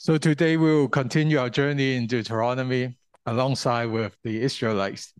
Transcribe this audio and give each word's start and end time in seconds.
So 0.00 0.16
today 0.16 0.56
we 0.56 0.72
will 0.72 0.88
continue 0.88 1.40
our 1.40 1.50
journey 1.50 1.96
in 1.96 2.06
Deuteronomy 2.06 2.96
alongside 3.26 3.86
with 3.86 4.16
the 4.22 4.40
Israelites. 4.40 5.12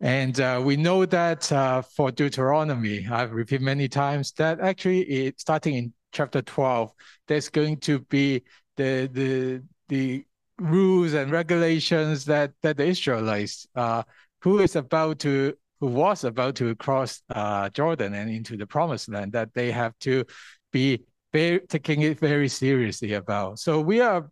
And 0.00 0.40
uh, 0.40 0.62
we 0.64 0.78
know 0.78 1.04
that 1.04 1.52
uh, 1.52 1.82
for 1.82 2.10
Deuteronomy, 2.10 3.06
I've 3.06 3.32
repeated 3.32 3.60
many 3.60 3.86
times 3.86 4.32
that 4.38 4.60
actually 4.60 5.02
it, 5.02 5.38
starting 5.38 5.74
in 5.74 5.92
chapter 6.10 6.40
12, 6.40 6.90
there's 7.28 7.50
going 7.50 7.76
to 7.80 7.98
be 7.98 8.42
the 8.78 9.10
the 9.12 9.62
the 9.88 10.24
rules 10.58 11.12
and 11.12 11.30
regulations 11.30 12.24
that 12.24 12.52
that 12.62 12.78
the 12.78 12.86
Israelites 12.86 13.66
uh, 13.76 14.04
who 14.40 14.60
is 14.60 14.74
about 14.74 15.18
to 15.18 15.52
who 15.80 15.88
was 15.88 16.24
about 16.24 16.54
to 16.56 16.74
cross 16.76 17.20
uh, 17.28 17.68
Jordan 17.68 18.14
and 18.14 18.30
into 18.30 18.56
the 18.56 18.66
promised 18.66 19.10
land 19.10 19.32
that 19.32 19.52
they 19.52 19.70
have 19.70 19.92
to 19.98 20.24
be 20.72 21.04
very, 21.34 21.60
taking 21.68 22.02
it 22.02 22.20
very 22.20 22.48
seriously 22.48 23.14
about. 23.14 23.58
So 23.58 23.80
we 23.80 24.00
are 24.00 24.30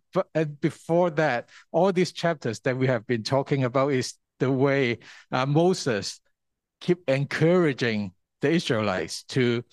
before 0.61 1.11
that, 1.11 1.49
all 1.71 1.91
these 1.91 2.13
chapters 2.13 2.61
that 2.61 2.77
we 2.77 2.87
have 2.87 3.05
been 3.05 3.23
talking 3.23 3.65
about 3.65 3.91
is 3.91 4.15
the 4.39 4.49
way 4.49 4.99
uh, 5.31 5.45
Moses 5.45 6.21
keep 6.79 6.99
encouraging 7.07 8.13
the 8.41 8.49
Israelites 8.49 9.23
to 9.35 9.63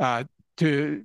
uh, 0.00 0.24
to 0.56 1.04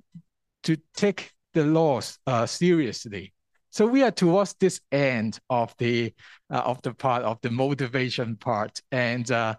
to 0.62 0.76
take 0.94 1.32
the 1.54 1.64
laws 1.64 2.18
uh, 2.26 2.46
seriously. 2.46 3.34
So 3.70 3.86
we 3.86 4.02
are 4.02 4.12
towards 4.12 4.54
this 4.54 4.80
end 4.92 5.40
of 5.48 5.74
the 5.78 6.14
uh, 6.48 6.62
of 6.64 6.80
the 6.82 6.94
part 6.94 7.24
of 7.24 7.38
the 7.42 7.50
motivation 7.50 8.36
part, 8.36 8.80
and 8.92 9.30
uh, 9.30 9.54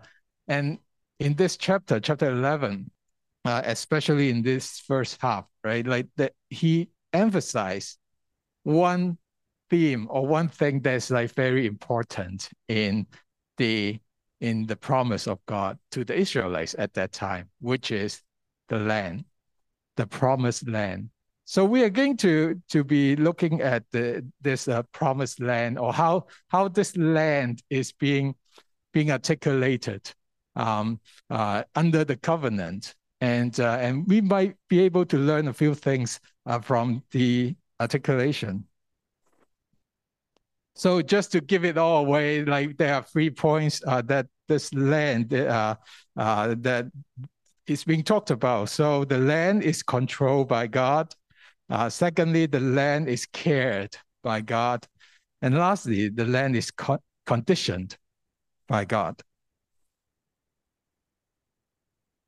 and 0.48 0.80
in 1.20 1.36
this 1.36 1.58
chapter, 1.58 2.00
chapter 2.00 2.32
eleven, 2.32 2.92
uh, 3.46 3.62
especially 3.66 4.30
in 4.30 4.42
this 4.42 4.80
first 4.80 5.22
half, 5.22 5.46
right? 5.64 5.86
Like 5.86 6.08
that 6.18 6.34
he 6.50 6.90
emphasized 7.12 7.98
one 8.64 9.18
theme 9.70 10.08
or 10.10 10.26
one 10.26 10.48
thing 10.48 10.82
that's 10.82 11.10
like 11.10 11.34
very 11.34 11.66
important 11.66 12.50
in 12.68 13.08
the 13.58 14.00
in 14.42 14.66
the 14.66 14.76
promise 14.76 15.26
of 15.28 15.40
God 15.46 15.80
to 15.92 16.04
the 16.04 16.16
Israelites 16.16 16.76
at 16.78 16.94
that 16.96 17.14
time, 17.14 17.50
which 17.62 17.92
is 17.92 18.22
the 18.68 18.78
land, 18.78 19.24
the 19.96 20.06
promised 20.06 20.68
land. 20.68 21.10
So 21.46 21.66
we 21.66 21.84
are 21.84 21.90
going 21.90 22.18
to 22.18 22.62
to 22.70 22.84
be 22.84 23.16
looking 23.16 23.62
at 23.62 23.84
the 23.92 24.26
this 24.42 24.68
uh, 24.68 24.84
promised 24.94 25.42
land 25.42 25.78
or 25.78 25.92
how 25.94 26.28
how 26.48 26.68
this 26.68 26.96
land 26.96 27.62
is 27.70 27.92
being 27.92 28.36
being 28.94 29.12
articulated 29.12 30.10
um, 30.56 31.00
uh, 31.30 31.64
under 31.76 32.06
the 32.06 32.16
covenant 32.16 32.96
and 33.24 33.58
uh, 33.62 33.78
and 33.80 34.06
we 34.06 34.20
might 34.20 34.58
be 34.68 34.82
able 34.82 35.06
to 35.06 35.18
learn 35.18 35.48
a 35.48 35.54
few 35.54 35.74
things 35.74 36.20
uh, 36.46 36.60
from 36.60 37.02
the 37.12 37.56
articulation. 37.80 38.66
So 40.76 41.02
just 41.02 41.32
to 41.32 41.40
give 41.40 41.64
it 41.64 41.78
all 41.78 42.06
away, 42.06 42.44
like 42.44 42.76
there 42.78 42.96
are 42.96 43.04
three 43.04 43.30
points 43.30 43.82
uh, 43.88 44.02
that 44.04 44.28
this 44.50 44.74
land 44.74 45.34
uh, 45.34 45.76
uh, 46.18 46.56
that 46.60 46.88
is 47.66 47.86
being 47.86 48.04
talked 48.04 48.30
about. 48.30 48.68
So 48.68 49.06
the 49.06 49.20
land 49.20 49.64
is 49.64 49.84
controlled 49.84 50.50
by 50.50 50.68
God. 50.68 51.16
Uh, 51.70 51.90
secondly, 51.90 52.46
the 52.46 52.60
land 52.60 53.08
is 53.08 53.26
cared 53.26 53.96
by 54.22 54.42
God. 54.42 54.86
And 55.42 55.58
lastly, 55.58 56.10
the 56.10 56.26
land 56.26 56.58
is 56.58 56.72
con 56.72 57.00
conditioned 57.26 57.96
by 58.68 58.84
God. 58.84 59.22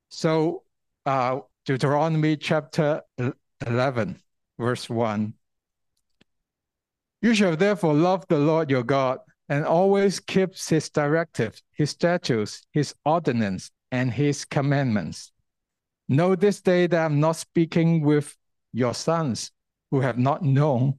So 0.07 0.64
uh, 1.05 1.39
Deuteronomy 1.65 2.37
chapter 2.37 3.01
11, 3.65 4.19
verse 4.59 4.89
1. 4.89 5.33
You 7.21 7.33
shall 7.33 7.55
therefore 7.55 7.93
love 7.93 8.25
the 8.27 8.37
Lord 8.37 8.69
your 8.69 8.83
God 8.83 9.19
and 9.49 9.65
always 9.65 10.19
keep 10.19 10.55
his 10.55 10.89
directives, 10.89 11.61
his 11.71 11.91
statutes, 11.91 12.65
his 12.71 12.93
ordinance, 13.05 13.71
and 13.91 14.11
his 14.11 14.45
commandments. 14.45 15.31
Know 16.07 16.35
this 16.35 16.61
day 16.61 16.87
that 16.87 17.05
I'm 17.05 17.19
not 17.19 17.35
speaking 17.37 18.01
with 18.01 18.35
your 18.73 18.93
sons 18.93 19.51
who 19.91 20.01
have 20.01 20.17
not 20.17 20.43
known 20.43 20.95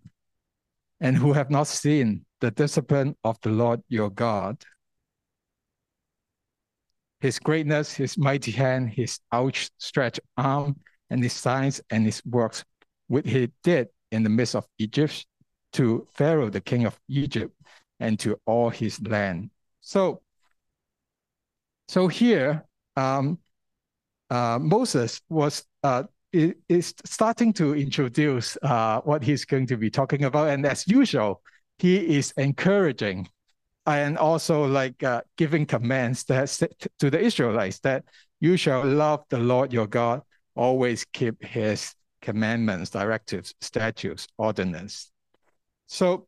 and 1.00 1.16
who 1.16 1.32
have 1.32 1.50
not 1.50 1.66
seen 1.66 2.24
the 2.40 2.50
discipline 2.50 3.16
of 3.22 3.40
the 3.42 3.50
Lord 3.50 3.82
your 3.88 4.10
God 4.10 4.64
his 7.20 7.38
greatness, 7.38 7.94
his 7.94 8.18
mighty 8.18 8.52
hand, 8.52 8.90
his 8.90 9.20
outstretched 9.32 10.20
arm, 10.36 10.76
and 11.10 11.22
his 11.22 11.32
signs 11.32 11.80
and 11.90 12.04
his 12.04 12.22
works, 12.24 12.64
which 13.08 13.28
he 13.28 13.50
did 13.62 13.88
in 14.12 14.22
the 14.22 14.30
midst 14.30 14.54
of 14.54 14.66
Egypt 14.78 15.26
to 15.72 16.06
Pharaoh, 16.14 16.50
the 16.50 16.60
king 16.60 16.84
of 16.84 16.98
Egypt, 17.08 17.54
and 18.00 18.18
to 18.20 18.38
all 18.46 18.70
his 18.70 19.00
land. 19.02 19.50
So, 19.80 20.22
so 21.88 22.08
here, 22.08 22.64
um, 22.96 23.38
uh, 24.30 24.58
Moses 24.60 25.20
was 25.28 25.64
uh, 25.82 26.04
is 26.32 26.94
starting 27.04 27.52
to 27.54 27.74
introduce 27.74 28.58
uh, 28.62 29.00
what 29.02 29.22
he's 29.22 29.44
going 29.44 29.66
to 29.68 29.76
be 29.76 29.90
talking 29.90 30.24
about, 30.24 30.48
and 30.48 30.66
as 30.66 30.86
usual, 30.88 31.40
he 31.78 32.16
is 32.16 32.32
encouraging 32.36 33.28
and 33.86 34.18
also 34.18 34.66
like 34.66 35.02
uh, 35.02 35.22
giving 35.36 35.66
commands 35.66 36.24
that 36.24 36.48
to 36.98 37.10
the 37.10 37.20
Israelites 37.20 37.78
that 37.80 38.04
you 38.40 38.56
shall 38.56 38.84
love 38.84 39.24
the 39.30 39.38
Lord 39.38 39.72
your 39.72 39.86
God, 39.86 40.22
always 40.54 41.04
keep 41.12 41.42
his 41.42 41.94
commandments, 42.20 42.90
directives, 42.90 43.54
statutes, 43.60 44.26
ordinance. 44.36 45.10
So 45.86 46.26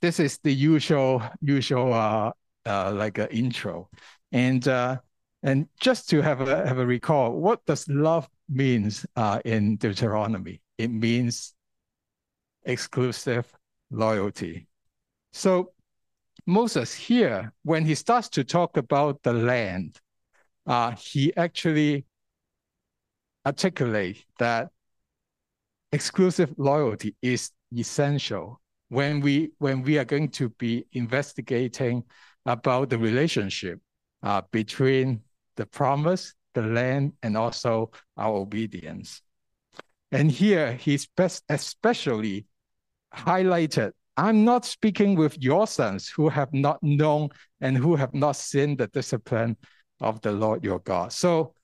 this 0.00 0.20
is 0.20 0.38
the 0.38 0.52
usual 0.52 1.22
usual 1.40 1.92
uh, 1.92 2.32
uh, 2.66 2.92
like 2.92 3.18
an 3.18 3.28
intro, 3.28 3.90
and 4.32 4.66
uh, 4.66 4.98
and 5.42 5.68
just 5.80 6.08
to 6.10 6.22
have 6.22 6.40
a 6.40 6.66
have 6.66 6.78
a 6.78 6.86
recall, 6.86 7.32
what 7.32 7.64
does 7.66 7.88
love 7.88 8.28
means 8.48 9.04
uh, 9.16 9.40
in 9.44 9.76
Deuteronomy? 9.76 10.62
It 10.78 10.90
means 10.90 11.54
exclusive 12.64 13.52
loyalty. 13.90 14.66
So 15.32 15.73
Moses 16.46 16.92
here, 16.92 17.52
when 17.62 17.84
he 17.84 17.94
starts 17.94 18.28
to 18.30 18.44
talk 18.44 18.76
about 18.76 19.22
the 19.22 19.32
land, 19.32 19.98
uh, 20.66 20.92
he 20.92 21.34
actually 21.36 22.06
articulate 23.46 24.24
that 24.38 24.70
exclusive 25.92 26.52
loyalty 26.56 27.14
is 27.22 27.50
essential 27.76 28.60
when 28.88 29.20
we 29.20 29.50
when 29.58 29.82
we 29.82 29.98
are 29.98 30.04
going 30.04 30.28
to 30.28 30.48
be 30.50 30.86
investigating 30.92 32.02
about 32.46 32.90
the 32.90 32.98
relationship 32.98 33.80
uh, 34.22 34.42
between 34.50 35.20
the 35.56 35.66
promise, 35.66 36.34
the 36.54 36.62
land, 36.62 37.12
and 37.22 37.36
also 37.36 37.90
our 38.16 38.34
obedience. 38.36 39.22
And 40.12 40.30
here 40.30 40.72
he's 40.74 41.06
best 41.06 41.44
especially 41.48 42.46
highlighted 43.14 43.92
I'm 44.16 44.44
not 44.44 44.64
speaking 44.64 45.16
with 45.16 45.42
your 45.42 45.66
sons 45.66 46.08
who 46.08 46.28
have 46.28 46.52
not 46.52 46.82
known 46.82 47.30
and 47.60 47.76
who 47.76 47.96
have 47.96 48.14
not 48.14 48.36
seen 48.36 48.76
the 48.76 48.86
discipline 48.86 49.56
of 50.00 50.20
the 50.20 50.32
Lord 50.32 50.64
your 50.64 50.78
God. 50.78 51.12
So, 51.12 51.54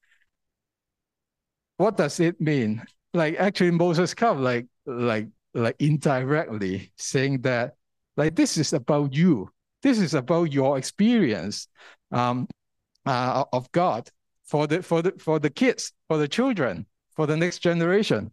what 1.77 1.97
does 1.97 2.21
it 2.21 2.41
mean? 2.41 2.83
Like 3.15 3.37
actually, 3.37 3.71
Moses 3.71 4.15
of 4.21 4.41
like 4.41 4.67
like 4.87 5.29
like 5.55 5.77
indirectly 5.79 6.93
saying 6.97 7.43
that 7.43 7.75
like 8.17 8.35
this 8.37 8.57
is 8.57 8.73
about 8.73 9.15
you. 9.15 9.51
This 9.83 9.99
is 9.99 10.15
about 10.15 10.53
your 10.53 10.77
experience 10.77 11.69
um, 12.13 12.47
uh, 13.07 13.45
of 13.53 13.71
God 13.73 14.11
for 14.45 14.67
the 14.67 14.83
for 14.83 15.03
the 15.03 15.13
for 15.19 15.39
the 15.39 15.51
kids, 15.51 15.93
for 16.09 16.19
the 16.19 16.29
children, 16.29 16.87
for 17.17 17.27
the 17.27 17.37
next 17.37 17.61
generation. 17.61 18.31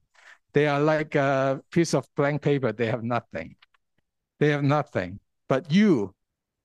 They 0.53 0.67
are 0.67 0.79
like 0.79 1.15
a 1.15 1.61
piece 1.71 1.93
of 1.93 2.07
blank 2.15 2.41
paper. 2.41 2.71
They 2.71 2.87
have 2.87 3.03
nothing. 3.03 3.55
They 4.39 4.49
have 4.49 4.63
nothing. 4.63 5.19
But 5.49 5.71
you, 5.71 6.13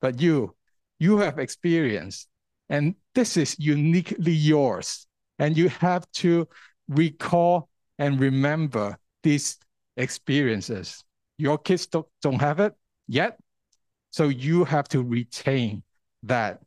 but 0.00 0.20
you, 0.20 0.54
you 0.98 1.18
have 1.18 1.38
experience. 1.38 2.26
And 2.68 2.94
this 3.14 3.36
is 3.36 3.56
uniquely 3.58 4.32
yours. 4.32 5.06
And 5.38 5.56
you 5.56 5.68
have 5.68 6.10
to 6.12 6.48
recall 6.88 7.68
and 7.98 8.20
remember 8.20 8.98
these 9.22 9.58
experiences. 9.96 11.04
Your 11.38 11.58
kids 11.58 11.86
don't, 11.86 12.06
don't 12.22 12.40
have 12.40 12.60
it 12.60 12.74
yet. 13.06 13.38
So 14.10 14.28
you 14.28 14.64
have 14.64 14.88
to 14.88 15.02
retain 15.02 15.82
that. 16.24 16.60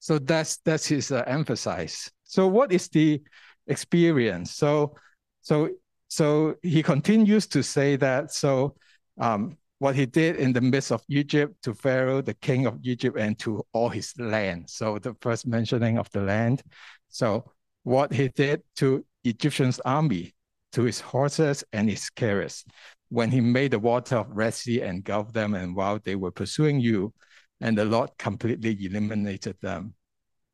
So 0.00 0.18
that's 0.18 0.58
that's 0.58 0.86
his 0.86 1.10
uh, 1.10 1.24
emphasis. 1.26 2.10
So 2.24 2.46
what 2.46 2.72
is 2.72 2.88
the 2.88 3.20
experience? 3.66 4.54
So 4.54 4.94
so 5.40 5.70
so 6.08 6.54
he 6.62 6.82
continues 6.82 7.46
to 7.48 7.62
say 7.62 7.96
that. 7.96 8.32
So 8.32 8.76
um, 9.18 9.56
what 9.78 9.94
he 9.94 10.06
did 10.06 10.36
in 10.36 10.52
the 10.52 10.60
midst 10.60 10.90
of 10.90 11.02
Egypt 11.08 11.54
to 11.62 11.74
Pharaoh, 11.74 12.20
the 12.20 12.34
king 12.34 12.66
of 12.66 12.78
Egypt, 12.82 13.16
and 13.18 13.38
to 13.38 13.64
all 13.72 13.88
his 13.88 14.12
land. 14.18 14.68
So 14.68 14.98
the 14.98 15.14
first 15.20 15.46
mentioning 15.46 15.98
of 15.98 16.10
the 16.10 16.22
land. 16.22 16.62
So 17.08 17.52
what 17.84 18.12
he 18.12 18.28
did 18.28 18.62
to 18.76 19.04
Egyptian's 19.24 19.80
army, 19.80 20.34
to 20.72 20.82
his 20.82 21.00
horses 21.00 21.64
and 21.72 21.88
his 21.88 22.10
chariots. 22.16 22.64
when 23.10 23.30
he 23.30 23.40
made 23.40 23.70
the 23.70 23.78
water 23.78 24.16
of 24.16 24.28
Red 24.30 24.54
Sea 24.54 24.82
engulf 24.82 25.32
them, 25.32 25.54
and 25.54 25.74
while 25.74 25.98
they 26.02 26.14
were 26.14 26.30
pursuing 26.30 26.80
you, 26.80 27.12
and 27.60 27.76
the 27.76 27.84
Lord 27.84 28.10
completely 28.18 28.76
eliminated 28.84 29.56
them. 29.60 29.94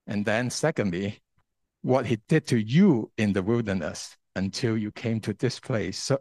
And 0.07 0.25
then, 0.25 0.51
secondly, 0.51 1.21
what 1.83 2.07
he 2.07 2.19
did 2.29 2.47
to 2.49 2.59
you 2.59 3.11
in 3.19 3.33
the 3.33 3.43
wilderness 3.43 4.17
until 4.37 4.77
you 4.77 4.93
came 4.93 5.21
to 5.21 5.35
this 5.35 5.59
place. 5.61 5.99
So, 5.99 6.19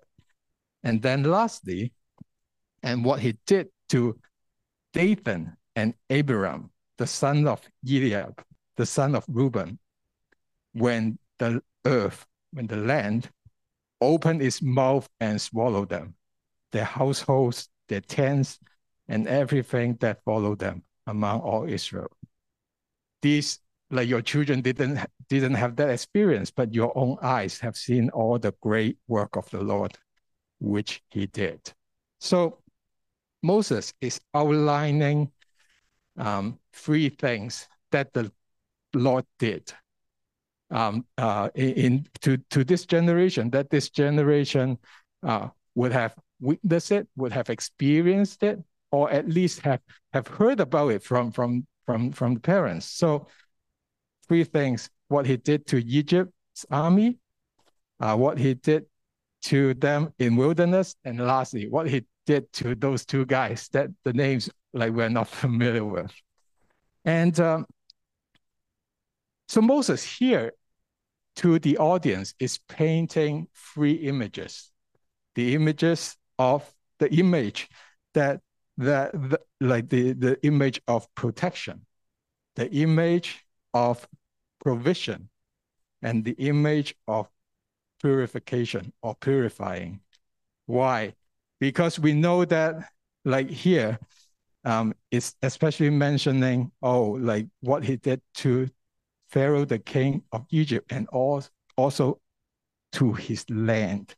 and 0.83 1.01
then, 1.01 1.23
lastly, 1.23 1.93
and 2.83 3.03
what 3.03 3.19
he 3.21 3.37
did 3.47 3.69
to 3.89 4.19
Dathan 4.93 5.55
and 5.75 5.93
Abiram, 6.09 6.69
the 6.97 7.07
son 7.07 7.47
of 7.47 7.61
Eliab, 7.87 8.43
the 8.75 8.85
son 8.85 9.15
of 9.15 9.25
Reuben, 9.27 9.79
when 10.73 11.17
the 11.39 11.61
earth, 11.85 12.25
when 12.51 12.67
the 12.67 12.77
land 12.77 13.29
opened 14.01 14.41
its 14.41 14.61
mouth 14.61 15.07
and 15.19 15.41
swallowed 15.41 15.89
them, 15.89 16.15
their 16.71 16.83
households, 16.83 17.69
their 17.87 18.01
tents, 18.01 18.59
and 19.07 19.27
everything 19.27 19.95
that 20.01 20.23
followed 20.23 20.59
them 20.59 20.83
among 21.07 21.41
all 21.41 21.67
Israel. 21.67 22.11
These, 23.21 23.59
like 23.89 24.09
your 24.09 24.21
children 24.21 24.61
didn't, 24.61 24.99
didn't 25.29 25.53
have 25.55 25.75
that 25.77 25.89
experience, 25.89 26.51
but 26.51 26.73
your 26.73 26.95
own 26.97 27.17
eyes 27.21 27.59
have 27.59 27.75
seen 27.75 28.09
all 28.09 28.37
the 28.39 28.53
great 28.61 28.97
work 29.07 29.35
of 29.35 29.49
the 29.49 29.61
Lord, 29.61 29.97
which 30.59 31.01
he 31.09 31.27
did. 31.27 31.73
So 32.19 32.59
Moses 33.43 33.93
is 34.01 34.19
outlining 34.33 35.31
um, 36.17 36.59
three 36.73 37.09
things 37.09 37.67
that 37.91 38.13
the 38.13 38.31
Lord 38.93 39.25
did 39.37 39.71
um, 40.71 41.05
uh, 41.17 41.49
in 41.55 42.07
to 42.21 42.37
to 42.49 42.63
this 42.63 42.85
generation. 42.85 43.49
That 43.51 43.69
this 43.69 43.89
generation 43.89 44.77
uh, 45.21 45.49
would 45.75 45.91
have 45.91 46.15
witnessed 46.39 46.91
it, 46.91 47.07
would 47.15 47.31
have 47.33 47.49
experienced 47.49 48.43
it, 48.43 48.59
or 48.91 49.11
at 49.11 49.29
least 49.29 49.59
have 49.61 49.81
have 50.13 50.27
heard 50.27 50.59
about 50.59 50.89
it 50.89 51.03
from 51.03 51.31
from 51.31 51.67
from 51.85 52.11
from 52.11 52.35
the 52.35 52.39
parents. 52.39 52.85
So 52.85 53.27
three 54.27 54.43
things: 54.43 54.89
what 55.09 55.25
he 55.25 55.37
did 55.37 55.67
to 55.67 55.77
Egypt's 55.77 56.65
army, 56.71 57.19
uh, 57.99 58.15
what 58.15 58.37
he 58.37 58.53
did 58.55 58.85
to 59.43 59.73
them 59.73 60.13
in 60.19 60.35
wilderness, 60.35 60.95
and 61.03 61.19
lastly, 61.19 61.67
what 61.69 61.89
he 61.89 62.05
did 62.25 62.51
to 62.53 62.75
those 62.75 63.05
two 63.05 63.25
guys 63.25 63.69
that 63.73 63.89
the 64.03 64.13
names 64.13 64.49
like 64.73 64.91
we're 64.91 65.09
not 65.09 65.27
familiar 65.43 65.85
with. 65.85 66.11
And 67.05 67.37
um, 67.39 67.65
so 69.47 69.61
Moses 69.61 70.03
here 70.03 70.53
to 71.37 71.59
the 71.59 71.77
audience 71.77 72.33
is 72.39 72.59
painting 72.69 73.47
three 73.55 73.93
images. 73.93 74.71
The 75.35 75.55
images 75.55 76.15
of 76.37 76.69
the 76.99 77.13
image 77.13 77.69
that 78.13 78.41
that 78.77 79.11
the, 79.13 79.39
like 79.59 79.89
the, 79.89 80.13
the 80.13 80.43
image 80.45 80.81
of 80.87 81.07
protection, 81.15 81.85
the 82.55 82.71
image 82.71 83.45
of 83.73 84.07
provision, 84.63 85.29
and 86.01 86.23
the 86.25 86.31
image 86.33 86.95
of 87.07 87.29
purification 88.01 88.91
or 89.01 89.15
purifying. 89.15 90.01
Why? 90.65 91.13
Because 91.63 91.97
we 91.97 92.11
know 92.11 92.43
that 92.43 92.75
like 93.23 93.49
here, 93.49 93.97
um, 94.65 94.93
it's 95.11 95.33
especially 95.41 95.89
mentioning, 95.89 96.69
oh, 96.81 97.11
like 97.11 97.47
what 97.61 97.85
he 97.85 97.95
did 97.95 98.21
to 98.33 98.69
Pharaoh, 99.29 99.63
the 99.63 99.79
king 99.79 100.23
of 100.33 100.45
Egypt, 100.49 100.91
and 100.91 101.07
also 101.07 102.19
to 102.91 103.13
his 103.13 103.49
land. 103.49 104.13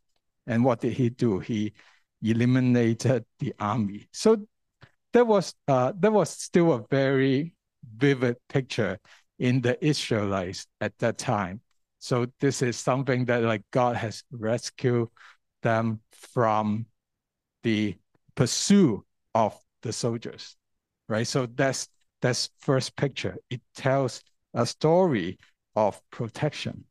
And 0.47 0.65
what 0.65 0.79
did 0.81 0.93
he 0.93 1.11
do? 1.11 1.37
He 1.37 1.73
eliminated 2.23 3.25
the 3.37 3.53
army. 3.59 4.07
So 4.11 4.37
there 5.13 5.25
was 5.25 5.53
uh, 5.67 5.93
there 5.95 6.11
was 6.11 6.31
still 6.31 6.73
a 6.73 6.83
very 6.89 7.53
vivid 7.95 8.37
picture 8.49 8.97
in 9.37 9.61
the 9.61 9.77
Israelites 9.85 10.65
at 10.81 10.97
that 10.97 11.19
time. 11.19 11.61
So 11.99 12.25
this 12.39 12.63
is 12.63 12.75
something 12.75 13.25
that 13.25 13.43
like 13.43 13.61
God 13.69 13.97
has 13.97 14.23
rescued 14.31 15.09
them 15.61 15.99
from 16.11 16.87
the 17.65 17.95
pursuit 18.35 19.01
of 19.33 19.59
the 19.81 19.91
soldiers, 19.91 20.55
right? 21.09 21.25
So 21.25 21.47
that's 21.47 21.89
that's 22.21 22.49
first 22.59 22.95
picture. 22.95 23.35
It 23.49 23.61
tells 23.75 24.21
a 24.53 24.65
story 24.67 25.39
of 25.75 25.99
protection. 26.11 26.85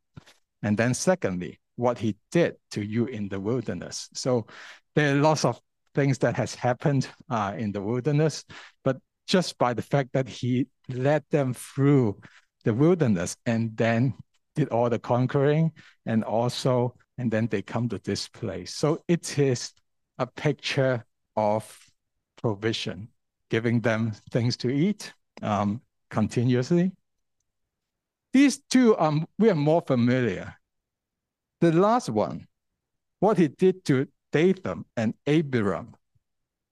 And 0.61 0.77
then 0.77 0.93
secondly, 0.93 1.59
what 1.77 1.97
he 1.97 2.17
did 2.31 2.55
to 2.71 2.85
you 2.85 3.05
in 3.05 3.29
the 3.29 3.39
wilderness. 3.39 4.09
So 4.13 4.47
there 4.95 5.15
are 5.15 5.21
lots 5.21 5.45
of 5.45 5.59
things 5.93 6.17
that 6.19 6.35
has 6.35 6.53
happened 6.53 7.07
uh, 7.29 7.53
in 7.57 7.71
the 7.71 7.81
wilderness, 7.81 8.43
but 8.83 8.97
just 9.27 9.57
by 9.57 9.73
the 9.73 9.81
fact 9.81 10.09
that 10.13 10.27
he 10.27 10.67
led 10.89 11.23
them 11.31 11.53
through 11.53 12.19
the 12.65 12.73
wilderness 12.73 13.37
and 13.45 13.75
then 13.77 14.13
did 14.55 14.67
all 14.69 14.89
the 14.89 14.99
conquering 14.99 15.71
and 16.05 16.23
also, 16.23 16.95
and 17.17 17.31
then 17.31 17.47
they 17.47 17.61
come 17.61 17.87
to 17.89 17.99
this 17.99 18.27
place. 18.27 18.73
So 18.75 19.03
it 19.07 19.39
is 19.39 19.71
a 20.17 20.27
picture 20.27 21.05
of 21.35 21.91
provision, 22.41 23.09
giving 23.49 23.81
them 23.81 24.13
things 24.31 24.57
to 24.57 24.69
eat 24.69 25.13
um, 25.41 25.81
continuously. 26.09 26.91
These 28.33 28.59
two, 28.69 28.97
um, 28.97 29.27
we 29.39 29.49
are 29.49 29.55
more 29.55 29.81
familiar. 29.81 30.55
The 31.61 31.71
last 31.71 32.09
one, 32.09 32.47
what 33.19 33.37
he 33.37 33.47
did 33.47 33.85
to 33.85 34.07
Dathan 34.31 34.85
and 34.97 35.13
Abiram, 35.25 35.95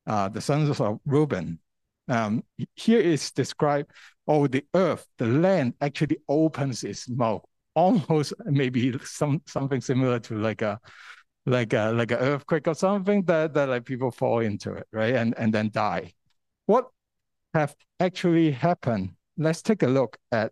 uh, 0.05 0.29
the 0.29 0.41
sons 0.41 0.79
of 0.79 0.99
Reuben. 1.05 1.59
Um, 2.09 2.43
here 2.75 2.99
is 2.99 3.31
described, 3.31 3.91
oh, 4.27 4.47
the 4.47 4.65
earth, 4.73 5.07
the 5.17 5.25
land 5.25 5.75
actually 5.79 6.17
opens 6.27 6.83
its 6.83 7.07
mouth, 7.07 7.45
almost 7.75 8.33
maybe 8.45 8.99
some 9.03 9.41
something 9.45 9.79
similar 9.79 10.19
to 10.19 10.37
like 10.37 10.61
a 10.61 10.79
like 11.45 11.73
a 11.73 11.91
like 11.91 12.11
an 12.11 12.19
earthquake 12.19 12.67
or 12.67 12.75
something 12.75 13.23
that, 13.23 13.53
that 13.53 13.69
like 13.69 13.85
people 13.85 14.11
fall 14.11 14.39
into 14.39 14.73
it, 14.73 14.87
right? 14.91 15.15
And 15.15 15.33
and 15.37 15.53
then 15.53 15.69
die. 15.71 16.13
What 16.65 16.89
have 17.53 17.75
actually 17.99 18.51
happened? 18.51 19.11
Let's 19.37 19.61
take 19.61 19.83
a 19.83 19.87
look 19.87 20.17
at 20.31 20.51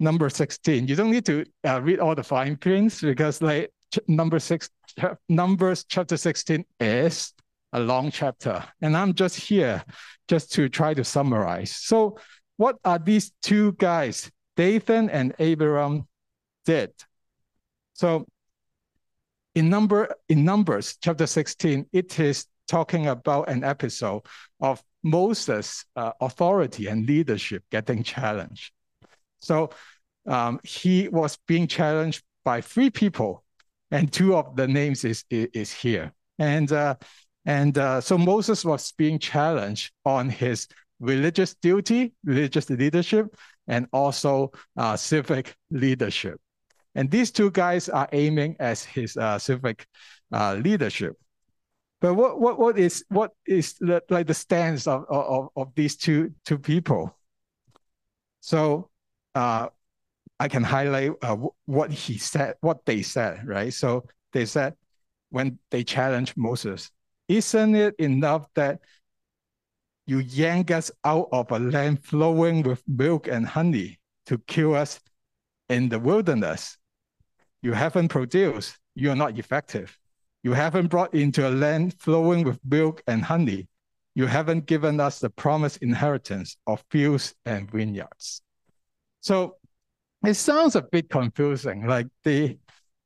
number 0.00 0.28
16. 0.28 0.86
You 0.86 0.96
don't 0.96 1.10
need 1.10 1.26
to 1.26 1.44
uh, 1.66 1.80
read 1.82 2.00
all 2.00 2.14
the 2.14 2.22
fine 2.22 2.56
prints 2.56 3.00
because 3.00 3.42
like 3.42 3.72
number 4.06 4.38
six, 4.38 4.70
Numbers 5.28 5.84
chapter 5.84 6.16
16 6.16 6.64
is 6.80 7.32
a 7.72 7.80
long 7.80 8.10
chapter. 8.10 8.64
And 8.80 8.96
I'm 8.96 9.14
just 9.14 9.36
here 9.36 9.82
just 10.28 10.52
to 10.52 10.68
try 10.68 10.94
to 10.94 11.04
summarize. 11.04 11.74
So 11.74 12.18
what 12.56 12.76
are 12.84 12.98
these 12.98 13.32
two 13.42 13.72
guys, 13.72 14.30
Dathan 14.56 15.10
and 15.10 15.34
Abiram, 15.40 16.06
did? 16.64 16.92
So 17.94 18.26
in 19.58 19.68
number 19.68 20.14
in 20.28 20.44
Numbers 20.44 20.96
chapter 21.02 21.26
16, 21.26 21.86
it 21.92 22.20
is 22.20 22.46
talking 22.68 23.08
about 23.08 23.48
an 23.48 23.64
episode 23.64 24.22
of 24.60 24.80
Moses' 25.02 25.84
uh, 25.96 26.12
authority 26.20 26.86
and 26.86 27.06
leadership 27.06 27.64
getting 27.72 28.04
challenged. 28.04 28.72
So 29.40 29.70
um, 30.28 30.60
he 30.62 31.08
was 31.08 31.38
being 31.48 31.66
challenged 31.66 32.22
by 32.44 32.60
three 32.60 32.90
people, 32.90 33.42
and 33.90 34.12
two 34.12 34.36
of 34.36 34.54
the 34.54 34.68
names 34.68 35.04
is 35.04 35.24
is, 35.30 35.72
here. 35.72 36.12
And 36.38 36.70
uh, 36.70 36.94
and 37.44 37.76
uh, 37.76 38.00
so 38.00 38.16
Moses 38.16 38.64
was 38.64 38.92
being 38.92 39.18
challenged 39.18 39.90
on 40.04 40.28
his 40.28 40.68
religious 41.00 41.54
duty, 41.54 42.14
religious 42.22 42.70
leadership, 42.70 43.26
and 43.66 43.88
also 43.92 44.52
uh, 44.76 44.96
civic 44.96 45.56
leadership. 45.70 46.40
And 46.98 47.08
these 47.08 47.30
two 47.30 47.52
guys 47.52 47.88
are 47.88 48.08
aiming 48.10 48.56
as 48.58 48.82
his 48.82 49.16
uh, 49.16 49.38
civic 49.38 49.86
uh, 50.32 50.54
leadership. 50.54 51.14
But 52.00 52.14
what, 52.14 52.40
what, 52.40 52.58
what 52.58 52.76
is 52.76 53.04
what 53.08 53.30
is 53.46 53.74
the, 53.74 54.02
like 54.10 54.26
the 54.26 54.34
stance 54.34 54.88
of, 54.88 55.04
of, 55.08 55.50
of 55.54 55.68
these 55.76 55.96
two, 55.96 56.34
two 56.44 56.58
people? 56.58 57.16
So 58.40 58.90
uh, 59.36 59.68
I 60.40 60.48
can 60.48 60.64
highlight 60.64 61.12
uh, 61.22 61.36
what 61.66 61.92
he 61.92 62.18
said, 62.18 62.56
what 62.62 62.84
they 62.84 63.02
said, 63.02 63.46
right? 63.46 63.72
So 63.72 64.06
they 64.32 64.44
said 64.44 64.74
when 65.30 65.60
they 65.70 65.84
challenged 65.84 66.36
Moses, 66.36 66.90
isn't 67.28 67.76
it 67.76 67.94
enough 68.00 68.48
that 68.54 68.80
you 70.08 70.18
yank 70.18 70.72
us 70.72 70.90
out 71.04 71.28
of 71.30 71.52
a 71.52 71.60
land 71.60 72.02
flowing 72.02 72.64
with 72.64 72.82
milk 72.88 73.28
and 73.28 73.46
honey 73.46 74.00
to 74.26 74.38
kill 74.48 74.74
us 74.74 74.98
in 75.68 75.90
the 75.90 76.00
wilderness? 76.00 76.76
You 77.62 77.72
haven't 77.72 78.08
produced, 78.08 78.78
you 78.94 79.10
are 79.10 79.16
not 79.16 79.38
effective. 79.38 79.98
You 80.42 80.52
haven't 80.52 80.88
brought 80.88 81.14
into 81.14 81.48
a 81.48 81.50
land 81.50 81.94
flowing 81.98 82.44
with 82.44 82.60
milk 82.64 83.02
and 83.06 83.22
honey. 83.24 83.68
You 84.14 84.26
haven't 84.26 84.66
given 84.66 85.00
us 85.00 85.18
the 85.18 85.30
promised 85.30 85.78
inheritance 85.78 86.56
of 86.66 86.84
fields 86.90 87.34
and 87.44 87.70
vineyards. 87.70 88.42
So 89.20 89.56
it 90.24 90.34
sounds 90.34 90.76
a 90.76 90.82
bit 90.82 91.10
confusing. 91.10 91.86
Like 91.86 92.06
the, 92.24 92.58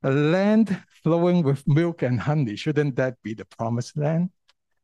land 0.09 0.83
flowing 1.03 1.43
with 1.43 1.67
milk 1.67 2.01
and 2.01 2.19
honey. 2.19 2.55
Shouldn't 2.55 2.95
that 2.97 3.21
be 3.23 3.33
the 3.33 3.45
promised 3.45 3.97
land? 3.97 4.29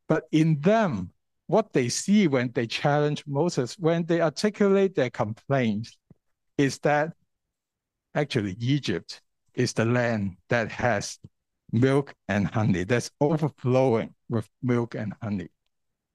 But 0.07 0.23
in 0.31 0.59
them, 0.61 1.11
what 1.47 1.73
they 1.73 1.89
see 1.89 2.27
when 2.27 2.51
they 2.53 2.67
challenge 2.67 3.23
Moses, 3.27 3.75
when 3.77 4.05
they 4.05 4.21
articulate 4.21 4.95
their 4.95 5.09
complaints, 5.09 5.97
is 6.57 6.79
that 6.79 7.13
actually 8.15 8.55
Egypt 8.59 9.21
is 9.53 9.73
the 9.73 9.85
land 9.85 10.37
that 10.49 10.71
has 10.71 11.19
milk 11.71 12.13
and 12.27 12.47
honey, 12.47 12.83
that's 12.83 13.11
overflowing 13.21 14.13
with 14.29 14.49
milk 14.61 14.95
and 14.95 15.13
honey. 15.21 15.49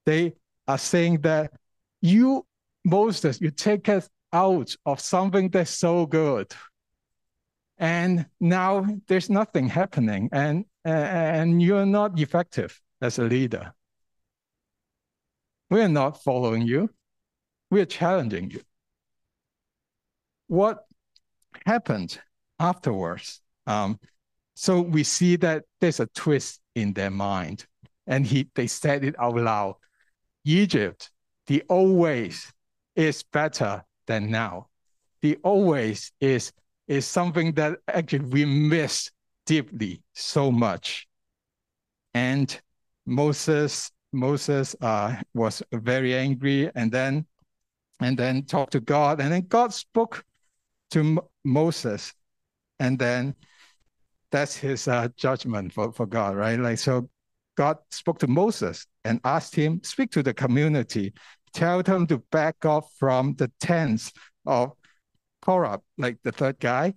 They 0.06 0.34
are 0.66 0.78
saying 0.78 1.20
that 1.22 1.52
you, 2.00 2.46
Moses, 2.84 3.40
you 3.40 3.50
take 3.50 3.88
us 3.88 4.08
out 4.32 4.74
of 4.84 5.00
something 5.00 5.48
that's 5.48 5.70
so 5.70 6.06
good. 6.06 6.52
And 7.78 8.26
now 8.40 8.86
there's 9.08 9.30
nothing 9.30 9.68
happening, 9.68 10.28
and, 10.32 10.64
and 10.84 11.60
you're 11.60 11.86
not 11.86 12.18
effective 12.20 12.80
as 13.00 13.18
a 13.18 13.24
leader. 13.24 13.72
We 15.70 15.80
are 15.80 15.88
not 15.88 16.22
following 16.22 16.62
you. 16.62 16.90
We 17.70 17.80
are 17.80 17.86
challenging 17.86 18.50
you. 18.50 18.60
What 20.46 20.84
happened 21.66 22.20
afterwards? 22.58 23.40
Um, 23.66 23.98
so 24.54 24.80
we 24.80 25.02
see 25.02 25.36
that 25.36 25.64
there's 25.80 26.00
a 26.00 26.06
twist 26.06 26.60
in 26.74 26.92
their 26.92 27.10
mind, 27.10 27.66
and 28.06 28.26
he 28.26 28.48
they 28.54 28.66
said 28.66 29.04
it 29.04 29.14
out 29.18 29.36
loud. 29.36 29.76
Egypt, 30.44 31.10
the 31.46 31.62
old 31.68 31.96
ways 31.96 32.52
is 32.94 33.22
better 33.22 33.84
than 34.06 34.30
now. 34.30 34.68
The 35.22 35.38
old 35.42 35.68
ways 35.68 36.12
is 36.20 36.52
is 36.86 37.06
something 37.06 37.52
that 37.54 37.78
actually 37.88 38.26
we 38.26 38.44
miss 38.44 39.10
deeply 39.46 40.02
so 40.12 40.52
much. 40.52 41.08
And 42.12 42.60
Moses 43.06 43.90
Moses 44.12 44.76
uh, 44.80 45.16
was 45.34 45.62
very 45.72 46.14
angry 46.14 46.70
and 46.74 46.92
then 46.92 47.26
and 48.00 48.16
then 48.16 48.44
talked 48.44 48.72
to 48.72 48.80
God 48.80 49.20
and 49.20 49.32
then 49.32 49.46
God 49.48 49.72
spoke 49.72 50.24
to 50.90 51.18
Moses 51.44 52.12
and 52.78 52.98
then 52.98 53.34
that's 54.30 54.56
his 54.56 54.88
uh, 54.88 55.08
judgment 55.16 55.72
for, 55.72 55.92
for 55.92 56.06
God, 56.06 56.36
right? 56.36 56.58
Like 56.58 56.78
so 56.78 57.08
God 57.56 57.78
spoke 57.90 58.18
to 58.18 58.26
Moses 58.26 58.86
and 59.04 59.20
asked 59.24 59.54
him, 59.54 59.80
speak 59.84 60.10
to 60.12 60.22
the 60.22 60.34
community, 60.34 61.12
tell 61.52 61.82
them 61.82 62.06
to 62.08 62.18
back 62.32 62.64
off 62.64 62.90
from 62.98 63.34
the 63.34 63.50
tents 63.60 64.12
of 64.44 64.72
Korah, 65.40 65.80
like 65.98 66.18
the 66.24 66.32
third 66.32 66.58
guy, 66.58 66.94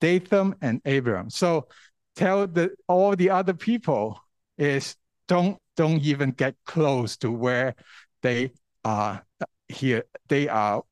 Dathan 0.00 0.54
and 0.62 0.80
Abiram. 0.84 1.30
So 1.30 1.68
tell 2.16 2.46
the 2.46 2.70
all 2.88 3.14
the 3.14 3.30
other 3.30 3.54
people 3.54 4.18
is 4.58 4.96
don't 5.28 5.58
don't 5.76 6.00
even 6.02 6.32
get 6.32 6.56
close 6.66 7.16
to 7.18 7.30
where 7.30 7.74
they 8.22 8.52
are 8.84 9.24
here. 9.68 10.04
They 10.28 10.48
are 10.48 10.82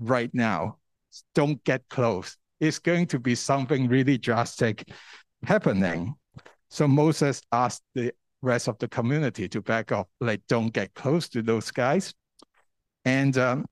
right 0.00 0.30
now. 0.34 0.78
Don't 1.34 1.62
get 1.64 1.88
close. 1.88 2.36
It's 2.60 2.78
going 2.78 3.06
to 3.08 3.18
be 3.18 3.34
something 3.34 3.88
really 3.88 4.18
drastic 4.18 4.88
happening. 5.44 6.14
So 6.70 6.88
Moses 6.88 7.42
asked 7.52 7.82
the 7.94 8.12
rest 8.42 8.68
of 8.68 8.78
the 8.78 8.88
community 8.88 9.48
to 9.48 9.60
back 9.60 9.92
off, 9.92 10.06
like 10.20 10.42
don't 10.48 10.72
get 10.72 10.94
close 10.94 11.28
to 11.30 11.42
those 11.42 11.70
guys. 11.70 12.14
And 13.04 13.36
um, 13.38 13.66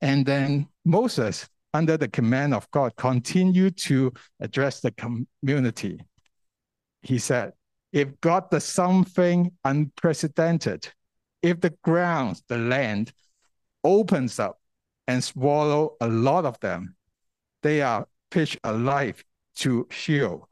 and 0.00 0.26
then 0.26 0.68
Moses, 0.84 1.48
under 1.72 1.96
the 1.96 2.08
command 2.08 2.54
of 2.54 2.70
God, 2.70 2.94
continued 2.96 3.76
to 3.78 4.12
address 4.40 4.80
the 4.80 4.92
community. 4.92 6.00
He 7.02 7.18
said, 7.18 7.52
if 7.92 8.20
God 8.20 8.50
does 8.50 8.64
something 8.64 9.52
unprecedented, 9.64 10.88
if 11.42 11.60
the 11.60 11.74
ground, 11.82 12.42
the 12.48 12.58
land, 12.58 13.12
opens 13.84 14.38
up 14.38 14.58
and 15.06 15.22
swallow 15.22 15.96
a 16.00 16.08
lot 16.08 16.44
of 16.44 16.58
them, 16.60 16.96
they 17.62 17.82
are 17.82 18.06
pitched 18.34 18.58
alive 18.64 19.22
to 19.54 19.86
Sheol, 19.92 20.48